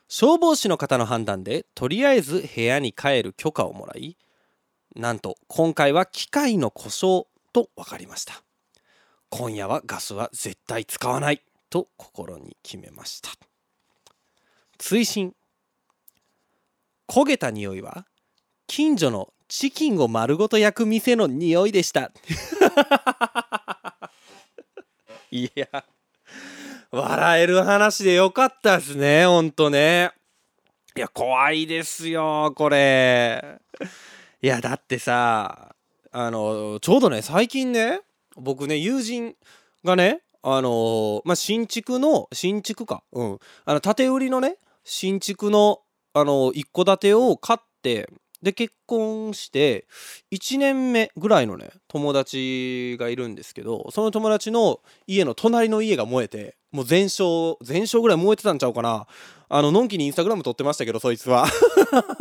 [0.08, 4.18] 消防士の方の判断でとりあえず部屋に帰る許可をもらい
[4.94, 8.42] なんと今回は機械の故障と分かりました。
[9.30, 13.30] 今夜はガスは絶対使わないと心に決めました。
[14.76, 15.34] 追伸。
[17.08, 18.06] 焦げた匂いは
[18.66, 22.12] 近所のチキンを丸ごと焼く店の匂いでした。
[25.30, 25.84] いや
[26.90, 30.12] 笑える話でよかったですねほんとね。
[30.94, 33.62] いや怖いですよこれ
[34.44, 35.76] いやだってさ
[36.10, 38.00] あのちょうどね最近ね
[38.36, 39.36] 僕ね友人
[39.84, 43.38] がねあのまあ新築の新築かうん。
[43.64, 45.78] あの建売りのね新築の
[46.12, 48.10] あの一戸建てを買って
[48.42, 49.86] で結婚して
[50.32, 59.06] 1年目ぐらいのね友達がいるんですけどその友達の家の隣の家が燃えてもう全焼全焼ぐらい燃えてたんちゃうかな。
[59.54, 61.46] あののんきにインスタグラム撮ってましたけどそいつは。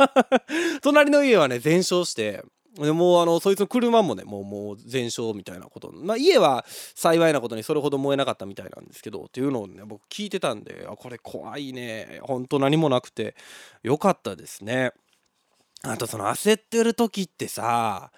[0.82, 5.90] 隣の家はね全焼してでもうあのそいつの車もねもうもう全焼みたいなこと。
[5.92, 12.20] まあ家は幸いなことにそれほど燃えなかったみたいなんですけどっていうのをね僕聞いてたんであこれ怖いね。
[12.22, 13.34] ほんと何もなくて。
[13.82, 14.92] よかったですね。
[15.84, 18.12] あとその焦ってる時ってさ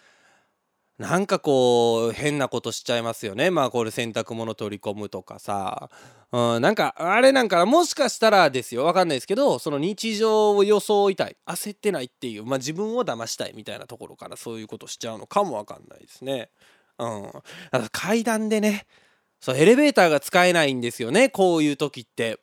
[0.99, 3.51] なんかこう変なことしちゃいますよね。
[3.51, 5.91] まあこれ洗濯物取り込むとかさ、
[6.31, 8.85] うん、なんかあれなんかもしかしたらですよ。
[8.85, 11.37] わかんないですけどその日常を装いたい。
[11.47, 16.51] 焦ってないっていうまあ自分を騙したいみたいなところからそういうことしちゃうのかもわかんないですね。
[17.01, 17.27] うん、
[17.73, 18.87] あと階段でね
[19.41, 21.29] そうエレベーターが使えないんですよね。
[21.29, 22.39] こういう時って。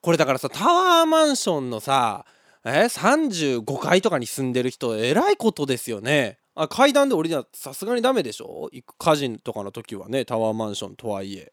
[0.00, 2.24] これだからさタワーマンションのさ
[2.64, 6.38] え35階とかに住んでる人えらいことですよね。
[6.54, 8.68] あ階段で降りなさすがにダメでしょ？
[8.98, 11.52] 火事とかの時はねタワーマンションとはいえ。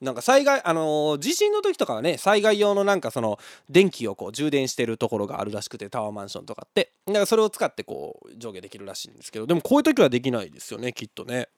[0.00, 3.38] なんか災害あのー、地震の時とかはね災害用のなんかその
[3.70, 6.92] 電気をこう充電してるところがあるらしくてタワーマンションとかって。
[7.06, 9.46] だからそれを使ってこう上下できるらしいんですけど。
[9.46, 11.48] でもこういう時はできないですよねきっとね。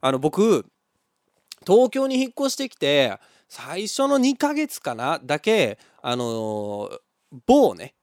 [0.00, 0.66] あの僕
[1.66, 3.16] 東京に引っ越してきて
[3.48, 6.98] 最初の2ヶ月かなだけあのー、
[7.46, 7.94] 某ね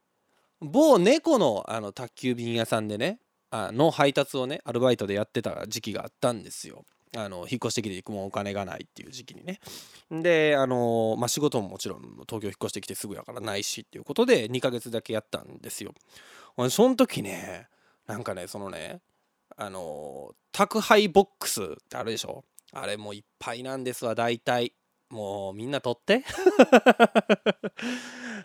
[0.62, 3.20] 某猫のあの宅急便屋さんでね
[3.52, 6.86] あの配達をねアルバイトでやってた時期があったんですよ。
[7.18, 9.60] あの引っ越してきてもうお金がないっていう時期にね。
[10.12, 15.94] であのまあ仕事ももちろん東京引っ越してきてすぐやからないしっていうことで2ヶ月だけやったんですよ。
[16.70, 17.68] その時ね
[18.08, 19.00] なんかねそのね
[19.56, 22.44] あの宅配ボックスってあるでしょ？
[22.74, 24.74] あれもいっぱいなんですわ大体
[25.16, 26.24] もうみんな取って。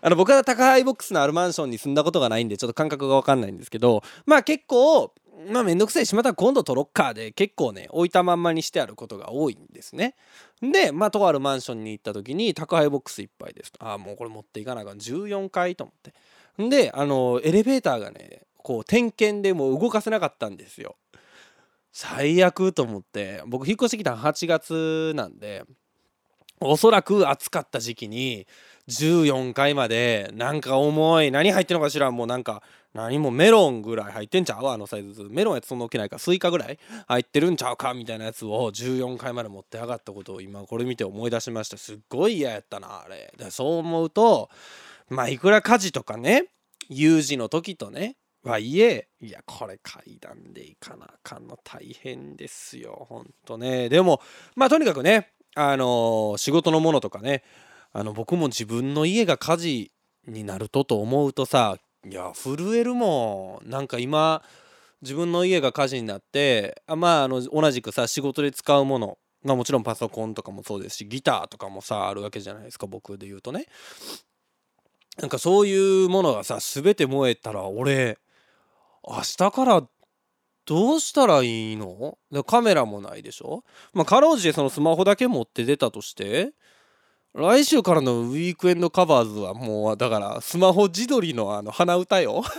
[0.02, 5.12] あの僕は宅配ボックスのあるマンションに住んだことがないんでちょっと感覚が分かんないんですけどまあ結構
[5.48, 10.14] まあめんどくさいしまた今度取ろっかで結構ね置いたまんまにしてあることが多いんですね。
[10.62, 14.99] でまあとあるマンションに行った時に宅配ボックスいっぱいですああもうこれ持っていかなあかん。
[14.99, 16.14] 14階と思って。
[16.68, 20.97] であのエレベーターがねこう点検でもう動かせなかったんですよ。
[21.92, 23.42] 最悪と思って。
[23.47, 25.64] 僕引っ越してきたの8月なんで
[26.61, 28.46] おそらく暑かった時期に
[28.88, 34.66] 14階までなんか重い何入ってんのかしらもうなんか何もメロンぐらい入ってんちゃう？
[34.66, 36.78] あのサイズメロンやつそんな大きないかスイカぐらい？
[37.06, 41.76] 入ってるんちゃうかみたいなやつを14階まで持って上がったことを今これ見て思い出しました。
[41.76, 43.32] すっごい嫌やったなあれ。
[43.38, 44.50] でそう思うと
[45.08, 46.46] まあいくら火事とかね
[46.88, 53.88] 有事の時とねはいえいやこれ階段で行かなあかんの大変ですよほんとね。
[53.88, 54.20] でも
[54.56, 57.42] まあとにかくねあの、仕事のものとかね。
[57.92, 59.92] あの僕も自分の家が火事
[60.26, 61.76] になるとと思うとさ
[62.09, 63.68] いや震えるもん。
[63.68, 64.42] なんか今
[65.03, 73.66] 自分の家が火事になってあまああの同じくさ仕事で使うものまあもちろんパソコンとかもそうですしギターとかもさあるわけじゃないですか僕で言うとね。
[75.18, 78.18] なんかそういうものがさ全て燃えたら俺
[79.07, 79.82] 明日から
[80.70, 82.16] どうしたらいいの？
[82.46, 83.64] カメラもないでしょ？
[83.92, 86.52] まあかろうじてそのスマホだけ持って出たとして
[87.34, 92.44] 来週からのウィークエンドカバーズはもうだからスマホ自撮りのあの鼻歌よ。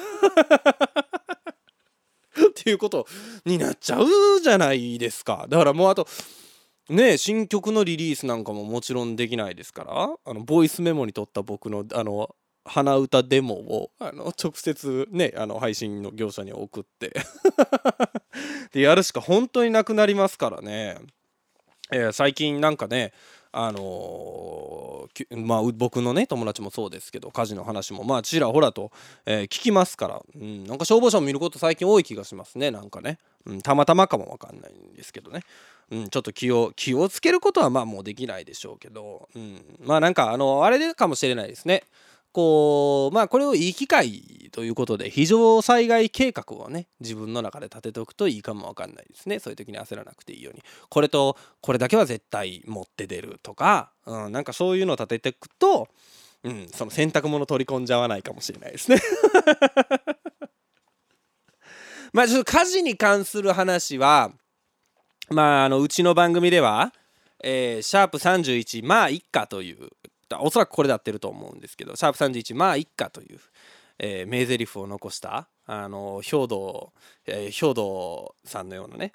[2.36, 3.08] っていうこと
[3.46, 4.06] になっちゃう
[4.44, 5.46] じゃないですか。
[5.48, 6.06] だからもうあと
[6.90, 10.10] ね新曲のリリースなんかももちろんできないですから。
[10.26, 12.36] あのボイスメモに取った僕のあの
[12.66, 17.14] 鼻歌デモをあの直接ねあの配信の業者に送って。
[18.72, 20.98] でやるしか本当になくなりますからね、
[21.92, 23.12] えー、最近なんかね
[23.54, 28.92] あのー、まあ僕のね友達もそうですけど火事の話もまあちらほらと、
[29.26, 35.42] えー、聞きますから、うん、なんか消防車を見ること最近多い気がしますねなんかね、うん、たまたまかもわかんないんですけどね、
[35.92, 41.84] うん、ちょっと気を気をつけることはまあもうできないでしょうけど、うん、まあなんかあのあれかもしれないですね。
[42.32, 49.40] こうまあこれをいい機会ということで非常災害計画をね自分の中で立てておくといいかもわかんないですね。
[49.40, 50.64] そういう時に焦らなくていいように。
[50.90, 55.88] これとこれだけは絶対持って出るとか、うん、なんかそういうのを立てていくと、
[56.44, 59.02] うん、その洗濯物取り込んじゃわないかもしれないですね。
[62.14, 64.32] まあちょっと家事に関する話は
[65.30, 66.94] まああのうちの番組では
[67.44, 69.90] えー、シャープ31まあいっかという
[70.40, 73.40] おそらくこれで合ってると思うんですけどシャープ31まあいっかという、
[74.00, 76.94] えー、名台詞を残したあの兵道、
[77.26, 79.14] えー、兵道さんのようなね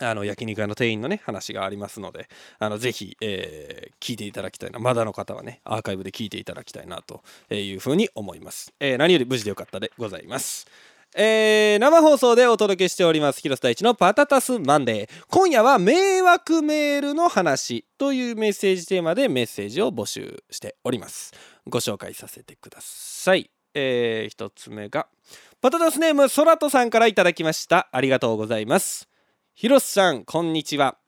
[0.00, 2.28] あの焼肉屋の店員のね話がありますので
[2.58, 7.22] あのぜひ、えー、聞いていただきたいなまだの方はねアーカイブで聞いていただきたいなと
[7.52, 10.66] いうふうに思います、えー、何より無事でよかったでございます。
[11.20, 15.24] えー、生放送でお届けしております広瀬大地のパタタスマンデー。
[15.26, 21.34] 今夜は迷惑メールの話というメッセージテーマでメッセージを募集しております。
[21.66, 23.50] ご紹介させてください。
[23.74, 25.08] えー、一つ目が
[25.60, 27.88] パタタスネームソラトさんからいただきました。
[27.90, 29.08] ありがとうございます。
[29.56, 30.98] 広瀬さんこんにちは。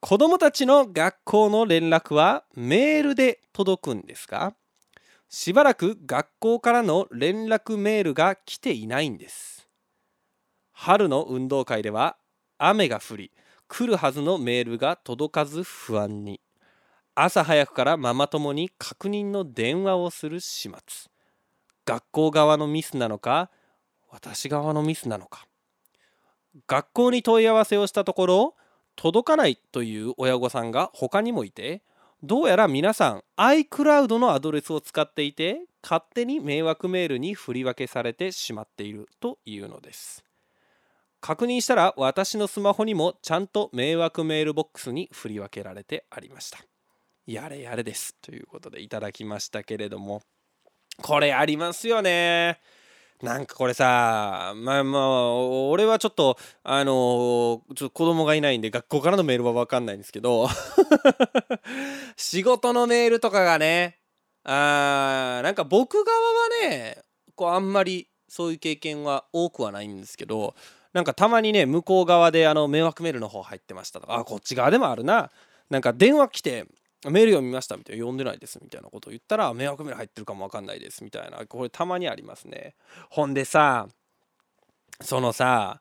[0.00, 4.52] 子供たちの学校の連絡はメールで届くんですか？
[5.36, 9.68] しばらく学校からの連絡メールが来ていないんです。
[10.70, 12.16] 春の運動会では
[12.56, 13.32] 雨が降り
[13.66, 16.40] 来るはずのメールが届かず不安に。
[17.16, 21.10] 朝早くからママ友に確認の電話をする始末。
[21.84, 23.50] 学校側のミスなのか
[24.08, 25.48] 私側のミスなのか。
[26.68, 28.54] 学校に問い合わせをしたところ
[28.94, 31.82] 届かないという親御さんが他にもいて
[32.26, 40.24] どうやら皆さん iCloud のアドレスを使っていて勝手に迷惑メールに振り分けされてしまっているというのです。
[41.20, 46.60] 確認したら私のスマホにもちゃんと迷惑メールボックスに振り分けられてありました。
[47.26, 48.16] やれやれです。
[48.22, 50.22] ということでいただきましたけれども。
[51.02, 52.58] これありますよね。
[53.22, 56.94] なんかこれさまあまあ俺はちょっとあのー、
[57.74, 60.48] ちょっと子供がいないんで学校からのメールは分かんないんですけど
[62.16, 63.98] 仕事のメールとかがね
[64.44, 66.98] あーなんか僕側はね
[67.34, 70.54] こうあんまりそういう経験は多くはないんですけど
[70.92, 75.30] なんかたまにね向こう側であの迷惑メールの方入ってましたとかあこっち側でもあるな。
[75.70, 76.66] なんか電話来て
[77.10, 82.74] メール読みましたみたいな読んでないですみたいなことを言ったら迷惑メール入ってるかもわかんないですみたいなこれたまにありますね。
[83.10, 83.88] ほんでさ
[85.00, 85.80] そのさ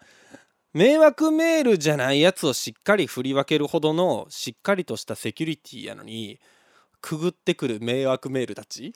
[0.73, 6.39] 迷惑メールじゃないやつをしっかり振り分けるほどのしっかりとしたセキュリティやのに
[6.99, 8.93] くぐってくる迷惑メールたち？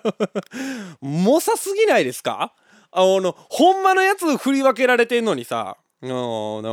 [1.00, 2.52] もさすぎないですか？
[2.92, 6.08] あのほんまのやつ振り分けられてんのにさな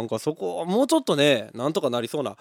[0.01, 2.36] んかそこもうちょっとねなんとかなりそうな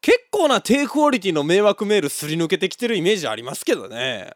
[0.00, 4.32] 結構な低クオリティの迷惑メールすり抜けてきてるイメージありますけどね。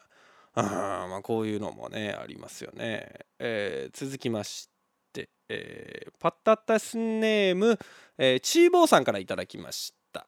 [0.55, 3.11] あまあこういうのもねありますよね。
[3.39, 4.69] えー、続きまし
[5.13, 7.79] て、えー、パッタタスネーム、
[8.19, 10.27] えー、チーボーさんから頂きました。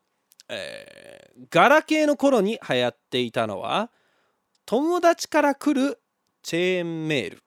[0.48, 3.90] えー、ガラケーの頃に流行っていたのは
[4.66, 6.00] 友達から来る
[6.42, 7.42] チェーンメール。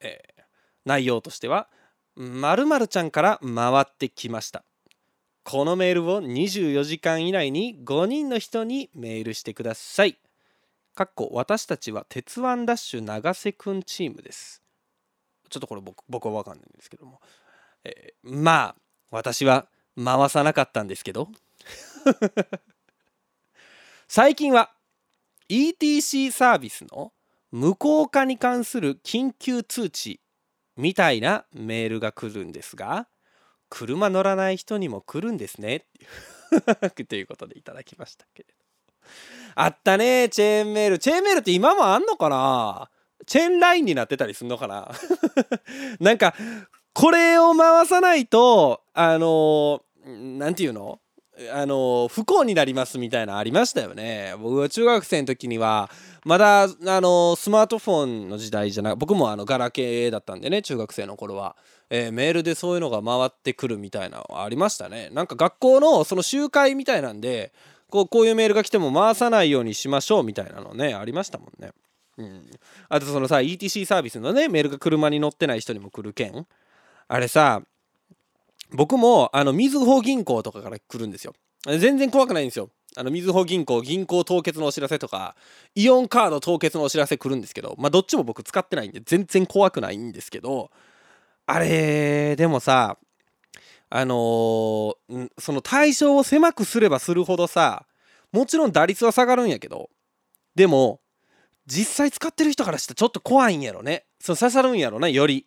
[0.00, 0.42] えー、
[0.84, 1.68] 内容としては
[2.16, 4.64] 〇〇ちゃんから回ってきました。
[5.48, 10.18] このメールを24時間以内に5人の人にメールしてください。
[10.96, 14.60] かっこ私たちは鉄腕ダッシュ長瀬くんチームです。
[15.48, 17.20] ちょっとこれ僕僕は分かんないんですけども、
[17.84, 18.76] えー、まあ
[19.12, 21.28] 私は回さなかったんですけど
[24.08, 24.72] 最近は
[25.48, 27.12] ETC サービスの
[27.52, 30.20] 無効化に関する緊急通知
[30.76, 33.06] みたいなメールが来るんですが
[33.68, 35.86] 車乗らない人にも来るんですね。
[37.08, 38.54] ということでいただきましたけれど。
[39.54, 40.98] あったねチェーンメール。
[40.98, 42.90] チェーンメールって今もあんのかな？
[43.26, 44.90] チェーンラインになってたりすんのかな？
[46.00, 46.34] なんか
[46.92, 51.00] これを回さないとあの何て言うの？
[51.52, 54.34] あの不幸になりますみたいなありましたよね。
[54.40, 55.90] 僕は中学生の時には
[56.24, 56.68] まだあ
[57.00, 61.56] のスマートフォンの時代じゃない僕もあのガラケーだったんでね中学生の頃は、
[61.90, 65.10] えー、メールでそういうのが回ってくるみたいなのありましたね。
[65.12, 67.52] なんか学校のその集会みたいなんで
[67.90, 71.72] こうこういうメールが来ても回さないようにしましょうみたいなのねありましたもんね。
[72.16, 72.50] うん。
[72.88, 76.46] あとそのさ ETC サービスのねメールが車に乗ってない人にも来る件。
[77.08, 77.60] あれさ
[78.70, 81.34] 僕もあのみずほ銀行とかから来るんですよ。
[81.66, 82.70] 全然怖くないんですよ。
[82.98, 85.36] あのみずほ銀行銀行凍結のお知らせとか
[85.74, 90.70] イオンカード凍結のお知らせ来るんですけどまあどっちも僕使ってないんで全然怖くないんですけど
[91.44, 92.96] あれでもさ
[93.90, 97.84] あのー、その対象を狭くすればするほどさ
[98.32, 99.90] もちろん打率は下がるんやけど
[100.54, 101.00] でも
[101.66, 104.04] 実際使ってる人からしたらちょっと怖いんやろね。
[104.20, 105.46] そう刺さるんやろねより。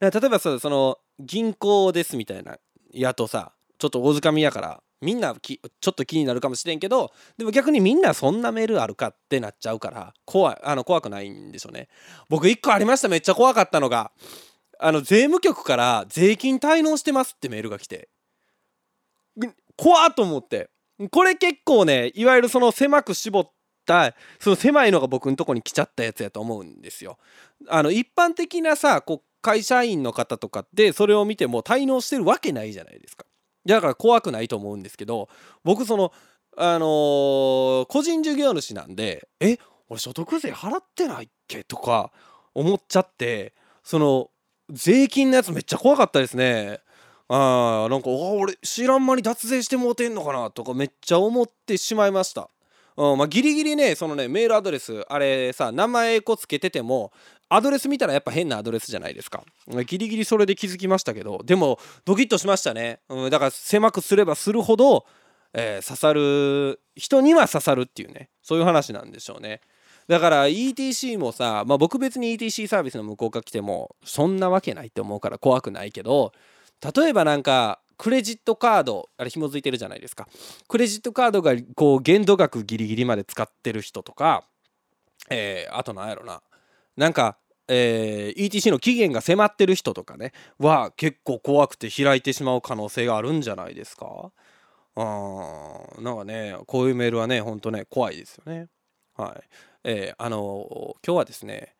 [0.00, 2.58] か例えばその銀行ですみたいな
[2.92, 11.88] やとさちょっと大掴みやからみんなちょっと気になるかもしれんけどでも逆にみんなそんなメールあるかってなっちゃうから怖いあの怖くないんでしょうね。
[12.28, 14.12] 僕1個ありましためっちゃ怖かったのが
[14.78, 18.08] あの税務局から税金滞納してますってメールが来て
[19.76, 20.70] 怖っと思って。
[21.10, 23.50] これ結構ねいわゆるその狭く絞っ
[23.86, 27.16] たその狭いのが僕のとこに来ちゃったやつやと思うんですよ。
[27.68, 33.24] あの一般的なさこう会社員の方とかってそれを見ても滞納してるわけないじゃないですか。
[33.66, 35.28] だから怖くないと思うんですけど
[35.64, 36.12] 僕その
[36.56, 41.64] あのー、個人事業主なんでえ俺所得税払ってないっけ？
[41.64, 42.12] とか
[42.54, 44.30] 思っちゃってその
[44.70, 46.80] 税金のやつめっちゃ怖かったですね。
[47.28, 52.50] あなんか俺知らん間に脱税してもうてんのかなとかめっちゃ思ってしまいました。
[52.96, 57.12] うんまあ、ギリギリねそのねメールアドレスあれさ名前こつけてても
[57.52, 59.44] アドレス見たらやっぱ変なアドレスじゃないですか。
[59.86, 65.04] ギリギリそれで気づきましたけどでもドキッとしましたね、うん、だから狭くすればするほど、
[65.52, 69.60] えー、刺さる人には刺さるっていうねそういう話なんでしょうね。
[70.06, 76.32] だから ETC もさ、まあ、僕別に ETC サービスの向こうが来てもそんなわけないって思うから怖くないけど
[76.94, 80.26] 例えばなんかクレジットカードあれ紐づいてるじゃないですか。
[80.68, 84.44] クレジットカードがこう限度額ギリギリまで使ってる人とか
[85.30, 86.42] えー、あとなんやろな。
[86.96, 87.38] なんか、
[87.68, 94.32] えー、ETC の期限が迫ってる人とかねは結構怖くて開いてしまう可能性があるんじゃないですか？
[94.96, 98.68] あーなんかねこういうメールはねほんとね怖いですよね。
[99.16, 99.48] はい。
[99.84, 101.74] えー、あの今日はですね、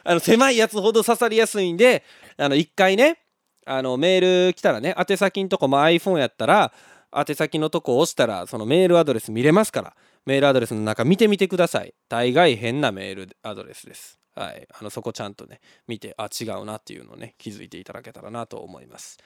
[0.08, 2.04] あの狭いやつほど刺さりやすいんで
[2.38, 3.24] あの一回ね
[3.66, 6.72] あのメール来たらね宛先んとこも iPhone やったら
[7.16, 9.96] 宛先のとこを押したらそのメールアドレス見れますから
[10.26, 11.94] メールアドレスの中見てみてください。
[12.10, 14.20] 大概変なメールアドレスです。
[14.36, 14.68] はい。
[14.78, 19.18] あのそこちゃんとね見てあ違うなっていうのをね気づいていただけたらなと思います。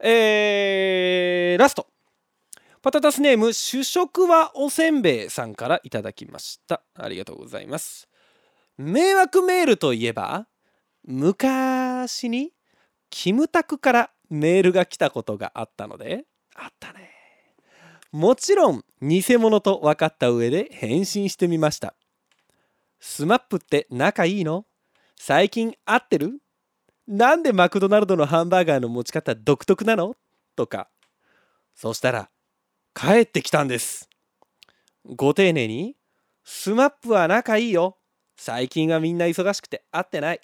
[0.00, 1.86] えー、ラスト。
[2.82, 6.82] パタタスネーム主食はおせんべいさんからいただきました。
[6.94, 8.08] ありがとうございます。
[8.76, 10.46] 迷惑メールといえば
[11.04, 12.52] 昔に
[13.10, 16.24] キムタクからメールが来たことがあったので
[16.54, 17.17] あったね。
[18.12, 21.94] もちろん偽物と分かった上で返信してみました。
[23.00, 24.64] スマップって仲いいの？
[25.16, 26.40] 最近会ってる？
[27.06, 30.16] なんでマクドナルドのハンバーガーの持ち方独特なの？
[30.56, 30.88] とか。
[31.74, 32.30] そしたら
[32.94, 34.08] 返ってきたんです。
[35.04, 35.94] ご丁寧に
[36.44, 37.98] スマップは仲いいよ。
[38.36, 40.40] 最近はみんな忙しくて会ってない。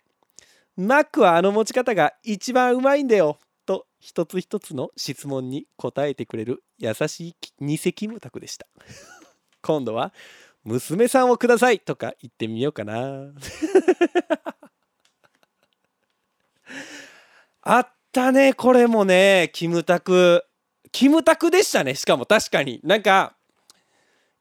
[0.77, 3.39] マックはあの持ち方が一番うまいんだよ。
[3.65, 8.67] と一つ一つの質問に答えてくれる優しい偽キムタクでした。
[9.63, 10.13] 今度は
[10.63, 13.33] 娘さんをくださいとか言ってみようかな。
[17.63, 20.45] あったねこれもねキムタク。
[20.93, 22.81] キムタクでしたねしかも確かに。
[22.85, 23.37] なんか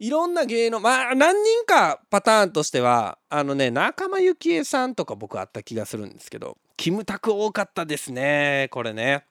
[0.04, 9.24] いろんな芸能まあ何人かパターンとしてはあのね仲間由紀恵さんとか僕あった気がするんですけどキムタク多かったですねこれね。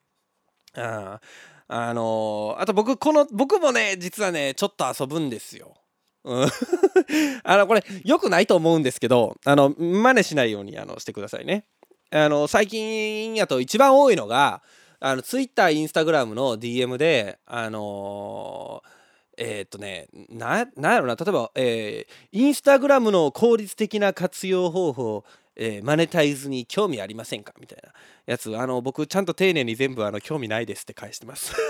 [0.75, 1.21] あ
[1.67, 5.75] あのー、あと僕この僕もね実はねちょっと遊ぶんですよ。
[6.23, 6.47] うん
[7.43, 11.65] あのこれ良くないと思うんですけどあの真似しないようにあのしてくださいね
[12.09, 14.63] あの最近やと一番多いのが
[14.99, 19.02] あの Twitter、Instagram の DM であのー
[19.37, 25.23] えー、っとねななんやろな例えば、えー、インスタグラムの効率的な活用方法、
[25.55, 27.53] えー、マネタイズに興味ありませんか？
[27.59, 27.91] みたいな。
[28.25, 31.53] やつあの僕ちゃんと丁寧に全部あの興味ないですって返してます。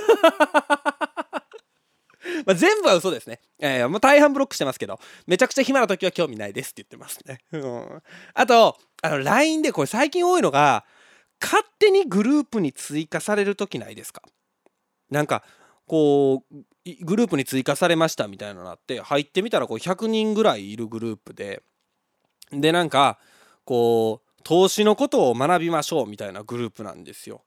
[2.46, 3.40] ま全部は嘘ですね。
[3.60, 7.40] えー、もう大半ブロックしてますけど、めちゃくちゃ暇な時は興味ないですって言ってますね。
[7.52, 8.02] うん、
[8.34, 10.86] あと、あの LINE でこれ最近多いのが、
[11.42, 14.22] 勝手にグループに追加される時ないですか？
[15.10, 15.44] なんか、
[15.88, 16.56] こう、
[17.02, 21.64] グループに追加されましたみたいなのがあって入ってみたらこう100人ぐらいいるグループで
[22.52, 23.18] でなんか
[23.66, 27.42] こう投資のことを学びましょうみたいなグループなんですよ。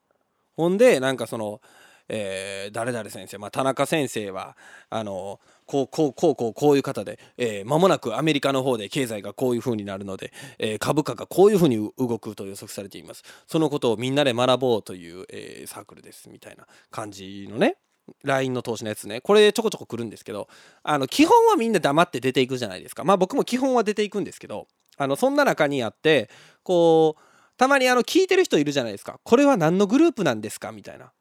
[0.55, 1.61] ほんでなんかその、
[2.09, 4.57] えー、誰々先生、まあ、田中先生は
[4.89, 17.77] あのこうこうこうこうこういう方で、えー、間もなくアメリカの方で経済がこういう風になるので、えー、株価がこういう風に動くと予測されていますそのことをみんなで学ぼうという、えー、サークルですみたいな感じのね
[18.23, 19.21] LINE の投資のやつね。
[19.21, 20.47] これちょこちょこ来るんですけど
[20.83, 23.03] あの基本はみんな黙って出ていくじゃないですか。
[23.03, 26.29] まあ僕も基本は出ていくんですけどあのそんな中にあって
[26.63, 27.21] こう
[27.57, 29.19] たまにあの聞いてる人いるじゃないですか。
[29.23, 30.71] これは何のグループなんですか？
[30.71, 31.11] みたいな。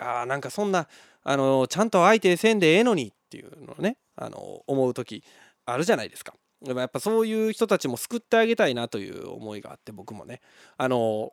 [0.00, 0.88] あーなんかそんな
[1.22, 5.22] あのちゃんと相手せんでええのにっていうのをねあの思う時
[5.66, 6.34] あるじゃないですか。
[6.62, 10.40] でもやっぱそういう人たちも救ってあげたいなという思いがあって僕もね。
[10.76, 11.32] あの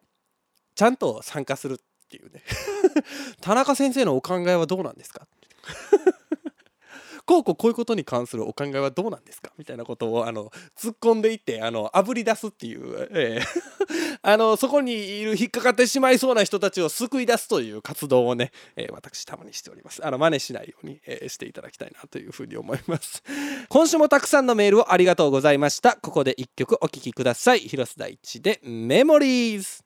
[0.75, 1.79] ちゃんと参加する。
[2.11, 2.43] っていうね。
[3.39, 5.27] 田中先生のお考えはどうなんですか？
[7.25, 9.51] こうこうこういうことに関するお考えはどうなんですか？
[9.57, 13.61] みたいなことをあの突っ込んでいってあの炙り出すっていう、えー
[14.23, 20.05] あのそこにいる引っかかってしまいそうな人たちを救い出すという活動をね、えー、私たまにしております。
[20.05, 23.23] あの真似しないように、えー、していただきたいなというふうに思います。
[23.69, 25.95] 今週もたくさんのメールをありがとうございました。
[25.95, 27.59] ここで一曲お聴きください。
[27.61, 29.83] 広瀬大地でメモリーズ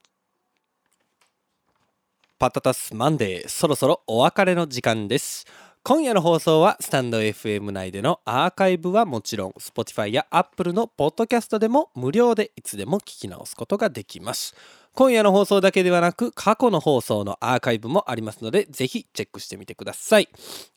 [2.37, 5.45] パタタスマンデーそろそろお別れの時間です。
[5.83, 14.53] 今夜の放送はスタンド FM 内でのアーカイブはもちろん Spotify や Apple のポッドキャストでも無料でいつでも聞き直すことができます。
[14.93, 20.27] 今夜の放送だけではなく過去の放送のアーカイブもありますのでぜひチェックしてみてください。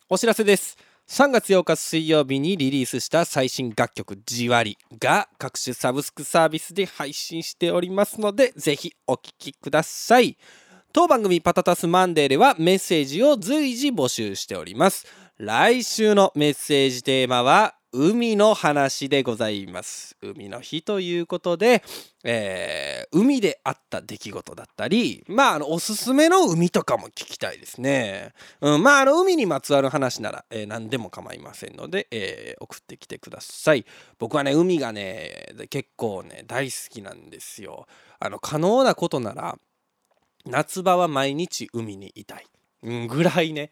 [0.07, 0.77] お知らせです。
[1.09, 10.37] 3月8日水曜日にリリースした最新楽曲「じわり」が各種サブスクサービスで配信しておりますのでぜひお聴きください。
[10.91, 15.05] 当番組パタタスマンデーではメッセージを随時募集しております。
[15.37, 20.17] 来週のメッセージテーマは海の話でございます。
[20.23, 21.83] 海の日ということで、
[22.23, 33.85] えー、海であった出来事だったりまああのおすすめの海とかも聞きたいですね、うん、まああの海にまつわる話なら、えー、何でも構いませんので、えー、送ってきてください。
[34.17, 37.85] 僕はね海がね結構ね大好きなんですよ。
[38.19, 39.55] あの可能なことなら
[40.45, 42.47] 夏場は毎日海にいたい、
[43.07, 43.71] ぐらいね、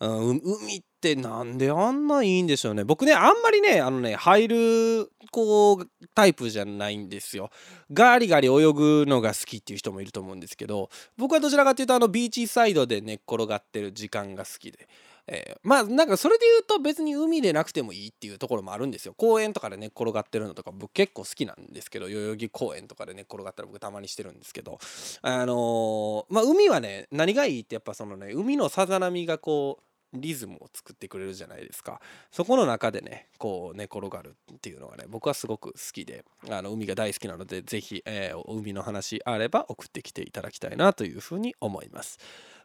[0.00, 2.84] うん、海ってなんであんないいんでしょうね。
[2.84, 7.50] 僕ねあんまりねあのね入るこうタイプじゃないんですよ。
[7.92, 14.88] ガリガリ泳ぐのが好きっていう人もいると思うんですけど僕はどちらかというとあのビーチサイドで寝っ転がってる時間が好きで。
[15.26, 19.14] えー、まあなんかそれで言うと別に海でなくてもいいっていうところもあるんですよ。
[19.14, 24.78] 公園とかで寝っ転がってるのとか僕結構好きなんですけど代々木公園とかで寝っ転がったら僕たまにしてるんですけど。
[25.22, 32.00] あのー、まあ海はね何がいいってやっぱそのね海のさざ波がこうリズムを作ってくれるじゃないですか。
[32.30, 42.18] そこの中でねこう寝転がるっていうのがね僕はすごく好きであの海が大好きなので是非、えー、海の話あれば送ってきていただきたいなというふうに思います。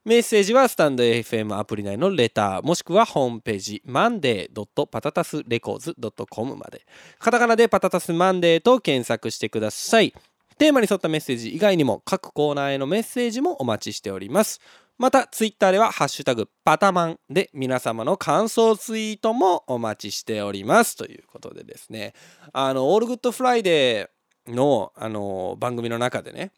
[0.05, 6.85] メッセージはスタンド FM アプリ内のレターもしくはホームページ monday.patatasrecords.com まで。
[7.19, 10.13] カタカナでパタタスマンデーと検索してください。
[10.57, 14.59] テーマに沿ったメッセージ以外にも各コーナーへのメッセージもお待ちしております。
[14.99, 22.13] またツイッターではハッシュタグパタマンで皆様の感想ツイートもお待ちしておりますということでですね。
[22.51, 26.51] あのオールグッドフライデーのあの番組の中でね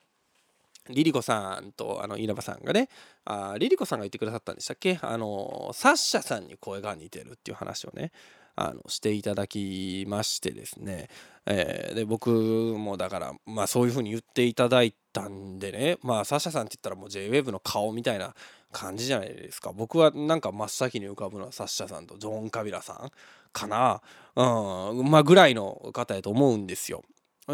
[0.90, 2.90] リリコさんとあの稲葉さんがね
[3.26, 4.98] あリリコさんが言ってくださったんでしたっけ？
[5.04, 8.12] あのサッシャさんに声が似てるっていう話をね
[8.56, 11.10] あのしていただきましてですね、
[11.46, 18.34] えー、で僕もだからまあそういうふうに言っていただいたんでねまあサッシャさんって言ったらもう JWAVE の顔みたいな
[18.72, 19.72] 感じじゃないですか。
[19.74, 23.12] 僕はなんか真っ先に浮かぶのはサッシャさんとジョン・カビラさん
[23.52, 24.02] かな。
[24.36, 27.04] うんまあぐらいの方やと思うんですよ。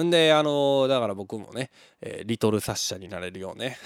[0.03, 1.71] んであのだから僕もね、
[2.01, 3.77] えー、リトルサッシャになれるようね、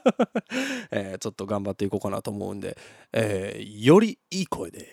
[0.92, 2.76] えー、ちょっと頑張っていこうかなと思うんで、
[3.12, 4.86] えー、よりいい声で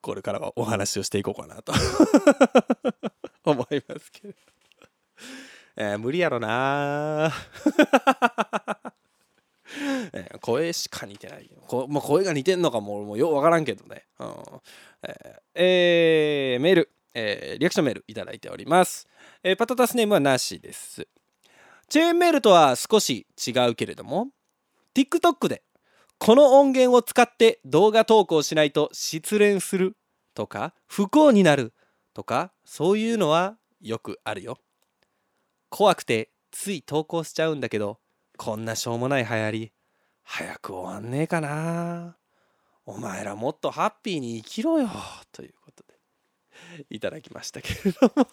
[0.00, 1.72] これからはお話をしていこうかなと。
[3.44, 4.34] 思いますけど、
[5.76, 7.32] えー、無理やろな。
[10.12, 14.34] えー、声しか似てないこ、まあ、声が似てんのかももうようわからんけどね、うん。
[15.02, 19.08] えーえー、メール、えー、リアクションメールいただいております、
[19.42, 21.08] えー、パタタスネームはなしです。
[21.88, 24.28] チェーンメールとは少し違うけれども
[24.94, 25.62] TikTok で
[26.18, 29.96] この音源を使って動画投稿しないと失恋する
[30.34, 31.74] とか不幸になる
[32.14, 34.58] とかそういうのはよくあるよ。
[35.70, 37.98] 怖くてつい投稿しちゃうんだけど
[38.36, 39.72] こんなしょうもない流行り
[40.22, 42.16] 早く終わんねえかな。
[42.84, 44.88] お前らもっとハッピーに生きろよ。
[45.32, 45.94] ということで
[46.90, 48.26] いただきましたけれども。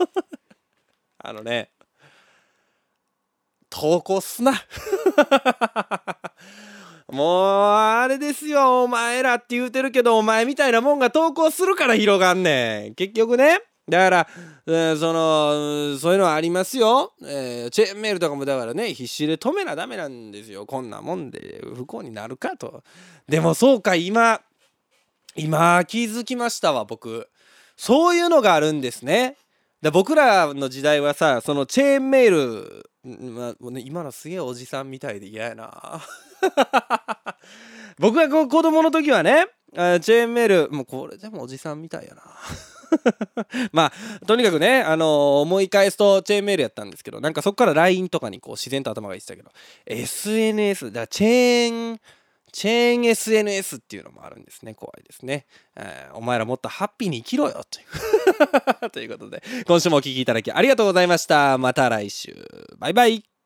[1.19, 1.71] あのね
[3.69, 4.53] 投稿すな。
[7.07, 8.83] もうあれですよ。
[8.83, 12.95] お前らって言うてるけどお前みたいなもんが投稿するから広がんねん。
[12.95, 13.61] 結局ね。
[13.89, 14.27] だから、
[14.67, 20.65] えー、そのそういうのはありますよ、えー、チェーンメールとかもだからね必死で止めなダメなんですよ。
[20.65, 22.83] こんなもんで不幸になるかと。
[23.27, 24.41] でもそうか今
[25.35, 27.27] 今気づきましたわ僕。
[27.75, 29.37] そういうのがあるんですね。
[29.81, 32.89] で僕らの時代はさそのチェーンメール、
[33.31, 36.01] まあね、今のすげえおじさんみたいで嫌やな。
[37.97, 42.23] 僕が子供の時はねチェーンメールもうこれでもおじさんみたいやな。
[43.71, 49.51] まあとにかくね、あのー、思い返すとチェーンメールやったんですけどなんかそこから LINE とかにこう自然と頭がいってたけど
[49.85, 52.01] SNS だからチェーン
[52.51, 57.85] チェーン SNS っていうのもあるんですね怖いですね、えー、お前らもっとハッピーに生きろよという。
[58.91, 61.57] ということで今週もお聴きいただきありがとうございました。
[61.57, 62.35] また来週。
[62.77, 63.38] バイバイ。